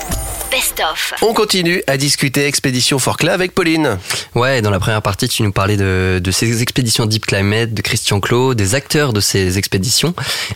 best-of. 0.50 1.14
On 1.22 1.36
continue 1.36 1.84
à 1.86 1.96
discuter 1.96 2.48
expédition 2.48 2.98
Forclaz 2.98 3.32
avec 3.32 3.54
Pauline. 3.54 4.00
Ouais, 4.34 4.64
dans 4.64 4.72
la 4.72 4.80
première 4.80 5.04
partie, 5.04 5.28
tu 5.28 5.44
nous 5.44 5.52
parlais 5.52 5.78
de, 5.78 6.20
de 6.20 6.32
ces 6.32 6.64
expéditions 6.64 7.06
Deep 7.06 7.28
Climate, 7.28 7.76
de 7.76 7.82
Christian 7.84 8.20
Clot, 8.20 8.56
des 8.56 8.74
acteurs 8.74 9.14
de 9.14 9.20
ces 9.20 9.60
expéditions. 9.60 10.16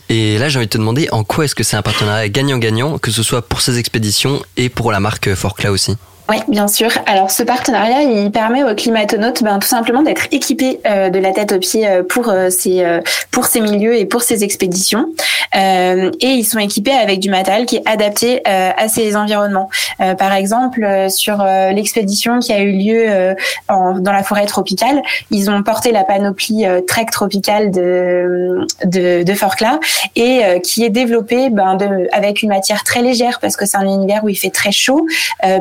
Et 0.10 0.40
là, 0.40 0.50
j'ai 0.50 0.58
envie 0.58 0.66
de 0.66 0.72
te 0.72 0.80
demander 0.80 1.08
en 1.12 1.24
quoi 1.24 1.46
est-ce 1.46 1.54
que 1.54 1.62
c'est 1.62 1.78
un 1.78 1.84
partenariat 1.84 2.28
gagnant-gagnant, 2.28 2.98
que 2.98 3.12
ce 3.12 3.22
soit 3.22 3.44
pour 3.44 3.62
ces 3.62 3.78
expéditions 3.78 4.42
et 4.56 4.70
pour 4.70 4.92
la 4.92 5.00
marque 5.00 5.36
Forclaz 5.36 5.70
aussi? 5.70 5.96
Oui, 6.30 6.38
bien 6.50 6.68
sûr. 6.68 6.90
Alors, 7.06 7.32
ce 7.32 7.42
partenariat, 7.42 8.02
il 8.02 8.32
permet 8.32 8.62
aux 8.62 8.76
climatonautes 8.76 9.44
ben, 9.44 9.60
tout 9.60 9.68
simplement 9.68 10.02
d'être 10.02 10.28
équipés 10.34 10.82
euh, 10.86 11.10
de 11.10 11.20
la 11.20 11.32
tête 11.32 11.54
aux 11.54 11.60
pieds 11.60 11.88
euh, 11.88 12.04
pour, 12.04 12.28
euh, 12.28 12.50
ces, 12.50 12.84
euh, 12.84 13.00
pour 13.32 13.46
ces 13.46 13.62
milieux 13.62 13.96
et 13.96 14.04
pour 14.06 14.22
ces 14.24 14.44
expéditions. 14.44 15.06
Euh, 15.56 16.12
et 16.20 16.28
ils 16.28 16.44
sont 16.44 16.60
équipés 16.60 16.92
avec 16.92 17.22
du 17.22 17.30
matériel 17.30 17.66
qui 17.66 17.78
est 17.78 17.88
adapté 17.88 18.42
euh, 18.46 18.72
à 18.78 18.90
ces 18.90 19.16
environnements. 19.16 19.70
Par 20.20 20.34
exemple, 20.34 20.86
sur 21.10 21.44
l'expédition 21.74 22.40
qui 22.40 22.52
a 22.54 22.60
eu 22.60 22.72
lieu 22.74 23.36
en- 23.68 23.98
dans 23.98 24.12
la 24.12 24.22
forêt 24.22 24.46
tropicale, 24.46 25.02
ils 25.32 25.50
ont 25.50 25.64
porté 25.64 25.92
la 25.92 26.04
panoplie 26.04 26.66
Trek 26.88 27.06
tropicale 27.12 27.72
de, 27.72 28.68
de, 28.84 29.24
de 29.24 29.34
Forclaz 29.34 29.80
et 30.16 30.42
qui 30.64 30.84
est 30.84 30.90
développée 30.90 31.50
ben, 31.50 31.76
de, 31.76 32.08
avec 32.12 32.44
une 32.44 32.50
matière 32.50 32.84
très 32.84 33.02
légère 33.02 33.40
parce 33.40 33.56
que 33.56 33.66
c'est 33.66 33.78
un 33.78 33.86
univers 33.88 34.24
où 34.24 34.30
il 34.30 34.36
fait 34.36 34.52
très 34.52 34.72
chaud, 34.72 35.08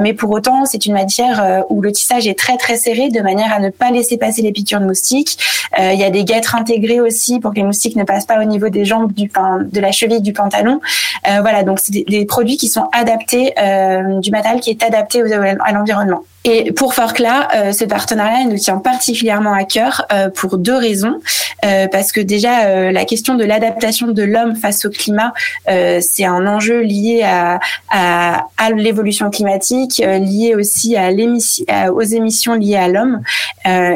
mais 0.00 0.12
pour 0.12 0.30
autant 0.30 0.55
c'est 0.64 0.86
une 0.86 0.94
matière 0.94 1.42
euh, 1.42 1.60
où 1.68 1.80
le 1.80 1.92
tissage 1.92 2.26
est 2.26 2.38
très 2.38 2.56
très 2.56 2.76
serré 2.76 3.08
de 3.08 3.20
manière 3.20 3.52
à 3.52 3.58
ne 3.58 3.70
pas 3.70 3.90
laisser 3.90 4.16
passer 4.16 4.42
les 4.42 4.52
piqûres 4.52 4.80
de 4.80 4.86
moustiques. 4.86 5.38
Euh, 5.78 5.92
Il 5.92 6.00
y 6.00 6.04
a 6.04 6.10
des 6.10 6.24
guêtres 6.24 6.54
intégrées 6.54 7.00
aussi 7.00 7.40
pour 7.40 7.52
que 7.52 7.56
les 7.56 7.62
moustiques 7.62 7.96
ne 7.96 8.04
passent 8.04 8.26
pas 8.26 8.40
au 8.40 8.44
niveau 8.44 8.68
des 8.68 8.84
jambes 8.84 9.12
du 9.12 9.26
de 9.26 9.80
la 9.80 9.92
cheville 9.92 10.22
du 10.22 10.32
pantalon. 10.32 10.80
Euh, 11.28 11.40
voilà, 11.40 11.62
donc 11.62 11.80
c'est 11.80 11.92
des, 11.92 12.24
produits 12.24 12.56
qui 12.56 12.68
sont 12.68 12.88
adaptés, 12.92 13.54
du 14.20 14.30
matériel 14.30 14.60
qui 14.60 14.70
est 14.70 14.82
adapté 14.82 15.22
à 15.22 15.72
l'environnement. 15.72 16.22
Et 16.48 16.72
pour 16.72 16.94
Forclaz, 16.94 17.48
euh, 17.54 17.72
ce 17.72 17.84
partenariat 17.84 18.44
nous 18.44 18.56
tient 18.56 18.78
particulièrement 18.78 19.52
à 19.52 19.64
cœur 19.64 20.06
euh, 20.12 20.30
pour 20.30 20.58
deux 20.58 20.76
raisons. 20.76 21.18
Euh, 21.64 21.88
parce 21.90 22.12
que 22.12 22.20
déjà, 22.20 22.66
euh, 22.66 22.92
la 22.92 23.04
question 23.04 23.34
de 23.34 23.44
l'adaptation 23.44 24.06
de 24.08 24.22
l'homme 24.22 24.54
face 24.54 24.84
au 24.84 24.90
climat, 24.90 25.32
euh, 25.68 25.98
c'est 26.00 26.24
un 26.24 26.46
enjeu 26.46 26.80
lié 26.82 27.22
à, 27.24 27.58
à, 27.90 28.46
à 28.58 28.70
l'évolution 28.70 29.28
climatique, 29.30 30.00
euh, 30.04 30.18
lié 30.18 30.54
aussi 30.54 30.96
à 30.96 31.10
l'émission, 31.10 31.64
à- 31.68 31.90
aux 31.92 32.02
émissions 32.02 32.54
liées 32.54 32.76
à 32.76 32.88
l'homme. 32.88 33.20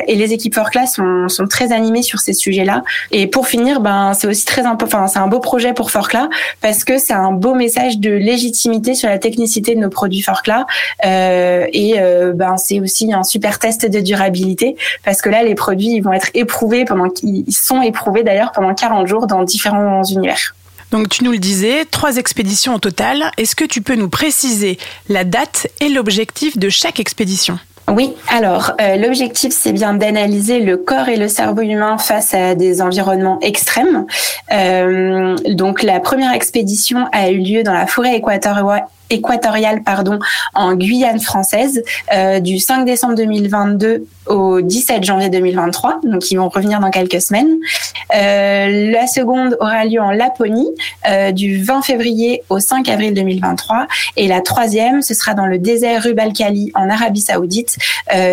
Et 0.09 0.16
les 0.16 0.32
équipes 0.32 0.55
Forclaz 0.57 0.88
sont, 0.96 1.28
sont 1.28 1.46
très 1.46 1.70
animées 1.72 2.03
sur 2.03 2.18
ces 2.18 2.32
sujets-là. 2.32 2.82
Et 3.12 3.28
pour 3.28 3.46
finir, 3.46 3.80
ben 3.80 4.14
c'est 4.14 4.26
aussi 4.26 4.44
très 4.44 4.66
important. 4.66 5.07
C'est 5.07 5.20
un 5.20 5.28
beau 5.28 5.38
projet 5.38 5.72
pour 5.74 5.92
Forclaz 5.92 6.28
parce 6.61 6.82
que 6.82 6.98
c'est 6.98 7.12
un 7.12 7.30
beau 7.30 7.55
message 7.55 7.98
de 7.98 8.11
légitimité 8.11 8.94
sur 8.96 9.09
la 9.09 9.18
technicité 9.18 9.76
de 9.76 9.80
nos 9.80 9.88
produits 9.90 10.22
Forclaz. 10.22 10.64
Euh, 11.07 11.66
et 11.72 12.01
ben 12.41 12.57
c'est 12.57 12.80
aussi 12.80 13.12
un 13.12 13.22
super 13.22 13.59
test 13.59 13.86
de 13.86 14.01
durabilité 14.01 14.76
parce 15.05 15.22
que 15.22 15.28
là 15.28 15.45
les 15.45 15.55
produits 15.55 15.93
ils 15.95 16.01
vont 16.01 16.12
être 16.12 16.30
éprouvés 16.34 16.84
pendant 16.84 17.09
qu'ils 17.09 17.45
ils 17.47 17.53
sont 17.53 17.82
éprouvés 17.82 18.24
d'ailleurs 18.24 18.51
pendant 18.53 18.74
40 18.74 19.07
jours 19.07 19.26
dans 19.26 19.45
différents 19.45 20.03
univers. 20.03 20.55
Donc 20.91 21.09
tu 21.09 21.22
nous 21.22 21.30
le 21.30 21.38
disais, 21.38 21.84
trois 21.84 22.16
expéditions 22.16 22.74
au 22.74 22.78
total. 22.78 23.30
Est-ce 23.36 23.55
que 23.55 23.64
tu 23.64 23.80
peux 23.80 23.95
nous 23.95 24.09
préciser 24.09 24.76
la 25.09 25.22
date 25.22 25.68
et 25.80 25.88
l'objectif 25.88 26.59
de 26.59 26.68
chaque 26.68 26.99
expédition? 26.99 27.59
Oui, 27.88 28.12
alors 28.28 28.72
euh, 28.80 28.97
l'objectif 28.97 29.53
c'est 29.53 29.72
bien 29.72 29.95
d'analyser 29.95 30.61
le 30.61 30.76
corps 30.76 31.09
et 31.09 31.16
le 31.16 31.28
cerveau 31.28 31.62
humain 31.62 31.99
face 31.99 32.34
à 32.34 32.55
des 32.55 32.82
environnements 32.82 33.38
extrêmes. 33.41 34.07
Euh, 34.53 35.36
donc 35.49 35.82
la 35.82 35.99
première 36.01 36.32
expédition 36.32 37.07
a 37.12 37.30
eu 37.30 37.38
lieu 37.38 37.62
dans 37.62 37.72
la 37.72 37.86
forêt 37.86 38.16
équatoriale 38.16 38.86
équatoriale 39.11 39.82
pardon 39.82 40.18
en 40.54 40.74
Guyane 40.74 41.20
française 41.20 41.82
euh, 42.14 42.40
du 42.40 42.58
5 42.58 42.84
décembre 42.84 43.14
2022 43.16 44.04
au 44.26 44.61
17 44.61 45.04
janvier 45.04 45.28
2023 45.28 46.00
donc 46.04 46.30
ils 46.30 46.36
vont 46.36 46.48
revenir 46.48 46.80
dans 46.80 46.90
quelques 46.90 47.20
semaines. 47.20 47.58
Euh, 48.14 48.90
la 48.92 49.06
seconde 49.06 49.56
aura 49.61 49.84
lieu 49.84 50.00
en 50.00 50.11
Laponie 50.11 50.68
euh, 51.08 51.32
du 51.32 51.62
20 51.62 51.82
février 51.82 52.42
au 52.48 52.58
5 52.61 52.88
avril 52.88 53.14
2023 53.14 53.86
et 54.16 54.26
la 54.28 54.40
troisième 54.40 55.02
ce 55.02 55.14
sera 55.14 55.34
dans 55.34 55.46
le 55.46 55.58
désert 55.58 56.02
Rub 56.02 56.18
al-Khali 56.18 56.72
en 56.74 56.88
Arabie 56.90 57.20
Saoudite 57.20 57.76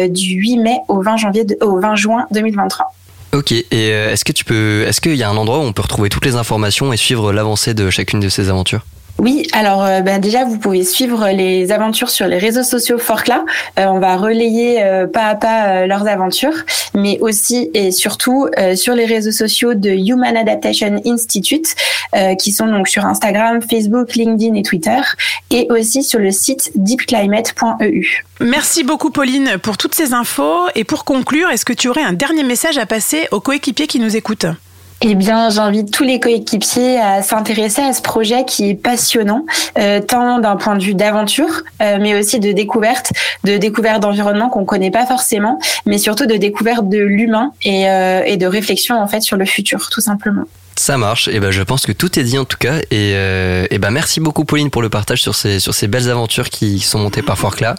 du 0.10 0.34
8 0.36 0.58
mai 0.58 0.78
au 0.88 1.02
20 1.02 1.18
janvier 1.18 1.44
de- 1.44 1.58
au 1.62 1.80
20 1.80 1.96
juin 1.96 2.28
2023 2.32 2.94
Ok, 3.34 3.52
et 3.52 3.66
est-ce 3.90 4.24
que 4.24 4.86
est-ce 4.88 5.02
qu'il 5.02 5.16
y 5.16 5.24
a 5.24 5.30
un 5.30 5.36
endroit 5.38 5.60
où 5.60 5.62
on 5.64 5.74
peut 5.74 5.82
retrouver 5.82 6.10
toutes 6.10 6.26
les 6.26 6.36
informations 6.36 6.94
et 6.94 6.98
suivre 6.98 7.34
l'avancée 7.34 7.74
de 7.74 7.90
chacune 7.90 8.20
de 8.22 8.30
ces 8.30 8.50
aventures? 8.50 8.86
Oui, 9.20 9.48
alors 9.52 9.84
euh, 9.84 10.02
ben, 10.02 10.22
déjà 10.22 10.46
vous 10.46 10.60
pouvez 10.60 10.84
suivre 10.84 11.30
les 11.30 11.72
aventures 11.72 12.10
sur 12.10 12.28
les 12.28 12.38
réseaux 12.38 12.64
sociaux 12.64 13.00
Forclaz. 13.00 13.44
Euh, 13.80 13.86
on 13.86 14.00
va 14.00 14.16
relayer 14.16 14.84
euh, 14.84 15.08
pas 15.08 15.26
à 15.26 15.36
pas 15.36 15.66
euh, 15.66 15.88
leurs 15.88 16.08
aventures, 16.08 16.64
mais 16.94 17.18
aussi 17.20 17.72
et 17.74 17.92
surtout 17.92 18.48
sur 18.76 18.94
les 18.94 19.06
réseaux 19.06 19.32
sociaux 19.32 19.74
de 19.74 19.90
Human 19.90 20.36
Adaptation 20.36 21.02
Institute, 21.06 21.76
qui 22.40 22.52
sont 22.52 22.68
donc 22.68 22.88
sur 22.88 23.06
Instagram, 23.06 23.60
Facebook, 23.62 24.16
LinkedIn 24.16 24.56
et 24.56 24.64
Twitter, 24.64 25.00
et 25.52 25.68
aussi 25.70 26.04
sur 26.04 26.20
le 26.20 26.32
site 26.32 26.72
deepclimate.eu. 26.76 28.26
Merci 28.40 28.84
beaucoup 28.84 29.10
Pauline 29.10 29.58
pour 29.62 29.78
toutes 29.78 29.96
ces 29.96 30.14
infos. 30.14 30.68
Et 30.76 30.84
pour 30.84 31.06
conclure, 31.06 31.50
est-ce 31.50 31.66
que 31.66 31.74
tu 31.74 31.88
aurais 31.88 32.04
un 32.04 32.14
dernier 32.14 32.44
message 32.44 32.78
à 32.78 32.86
passer 32.86 33.28
aux 33.32 33.40
coéquipiers 33.40 33.88
qui 33.88 34.00
nous 34.00 34.16
écoutent? 34.16 34.48
Eh 35.02 35.14
bien, 35.14 35.52
j'invite 35.52 35.92
tous 35.92 36.04
les 36.04 36.20
coéquipiers 36.20 37.00
à 37.00 37.22
s'intéresser 37.22 37.84
à 37.84 37.94
ce 37.94 38.02
projet 38.02 38.46
qui 38.46 38.70
est 38.70 38.74
passionnant, 38.74 39.46
euh, 39.78 40.02
tant 40.02 40.40
d'un 40.40 40.56
point 40.56 40.76
de 40.76 40.84
vue 40.84 40.96
d'aventure, 40.96 41.62
euh, 41.84 42.00
mais 42.02 42.18
aussi 42.20 42.40
de 42.40 42.52
découverte, 42.52 43.12
de 43.44 43.58
découverte 43.58 44.02
d'environnement 44.02 44.50
qu'on 44.50 44.66
connaît 44.66 44.90
pas 44.90 45.06
forcément, 45.06 45.60
mais 45.86 46.00
surtout 46.00 46.26
de 46.26 46.36
découverte 46.36 46.90
de 46.90 46.98
l'humain 46.98 47.52
et, 47.62 47.88
euh, 47.88 48.24
et 48.26 48.38
de 48.38 48.48
réflexion 48.48 49.00
en 49.00 49.08
fait 49.08 49.22
sur 49.22 49.38
le 49.38 49.46
futur, 49.46 49.90
tout 49.92 50.02
simplement. 50.02 50.46
Ça 50.78 50.98
marche, 50.98 51.28
et 51.28 51.40
ben 51.40 51.52
je 51.52 51.64
pense 51.64 51.86
que 51.86 51.92
tout 51.92 52.20
est 52.20 52.24
dit 52.24 52.38
en 52.38 52.46
tout 52.46 52.58
cas. 52.58 52.78
Et, 52.92 53.14
euh, 53.16 53.66
et 53.72 53.80
ben 53.80 53.90
merci 53.92 54.20
beaucoup 54.20 54.46
Pauline 54.46 54.70
pour 54.70 54.82
le 54.82 54.90
partage 54.90 55.22
sur 55.22 55.36
ces, 55.36 55.60
sur 55.60 55.74
ces 55.74 55.88
belles 55.88 56.10
aventures 56.10 56.50
qui 56.50 56.80
sont 56.80 57.00
montées 57.00 57.24
par 57.24 57.38
Forclaz. 57.38 57.76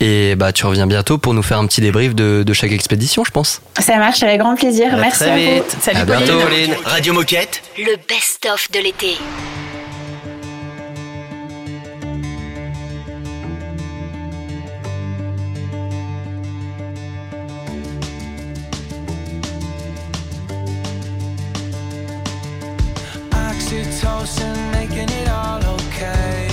Et 0.00 0.34
bah 0.34 0.52
tu 0.52 0.64
reviens 0.66 0.86
bientôt 0.86 1.18
pour 1.18 1.34
nous 1.34 1.42
faire 1.42 1.58
un 1.58 1.66
petit 1.66 1.80
débrief 1.80 2.14
de, 2.14 2.42
de 2.44 2.52
chaque 2.54 2.72
expédition, 2.72 3.22
je 3.24 3.30
pense. 3.30 3.60
Ça 3.78 3.96
marche 3.98 4.22
avec 4.22 4.38
grand 4.40 4.56
plaisir. 4.56 4.96
Merci 4.96 5.24
à 5.24 5.36
vous. 5.36 5.62
À 5.94 6.04
bientôt 6.04 6.40
Pauline. 6.40 6.74
Radio 6.84 7.12
Moquette. 7.12 7.62
Le 7.76 7.96
best-of 8.08 8.70
de 8.72 8.78
l'été. 8.80 9.18
Making 23.70 25.10
it 25.10 25.28
all 25.28 25.62
okay. 25.62 26.48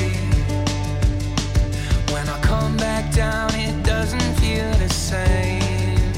When 2.11 2.27
I 2.27 2.37
come 2.41 2.75
back 2.75 3.09
down, 3.13 3.55
it 3.55 3.83
doesn't 3.83 4.33
feel 4.41 4.69
the 4.73 4.89
same. 4.89 6.11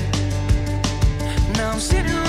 Now 1.54 1.74
I'm 1.74 1.80
sitting 1.80 2.27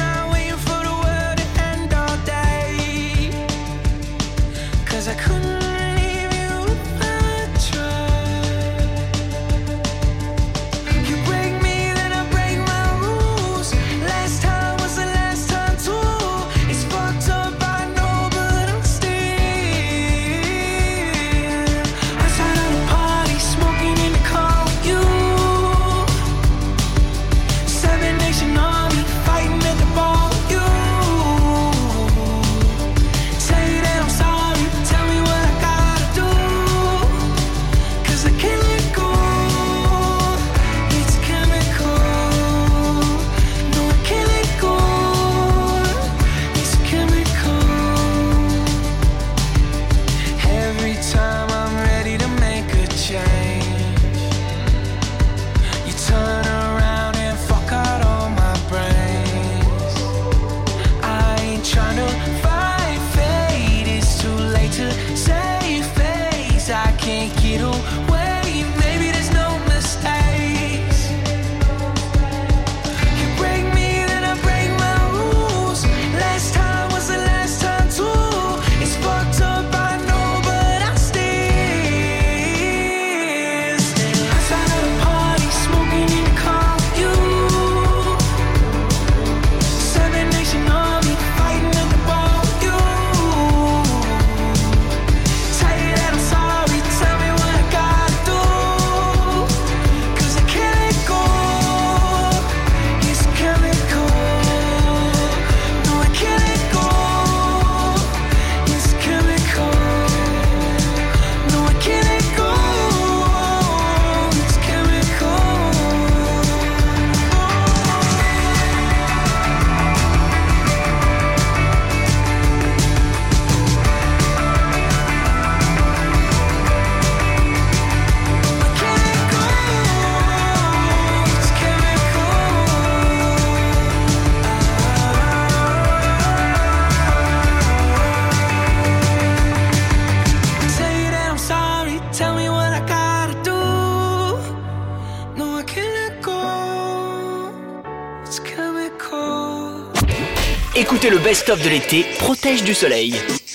le 151.11 151.19
best-of 151.19 151.63
de 151.63 151.69
l'été, 151.71 152.05
protège 152.19 152.65
du 152.65 152.75
soleil. 152.75 153.15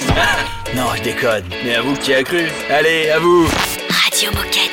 Ah 0.10 0.38
non, 0.76 0.88
je 0.96 1.04
déconne, 1.04 1.46
mais 1.64 1.76
à 1.76 1.82
vous 1.82 1.96
qui 1.96 2.14
a 2.14 2.24
cru? 2.24 2.48
Allez, 2.70 3.10
à 3.10 3.20
vous. 3.20 3.48
Radio 3.90 4.32
Moquette. 4.32 4.73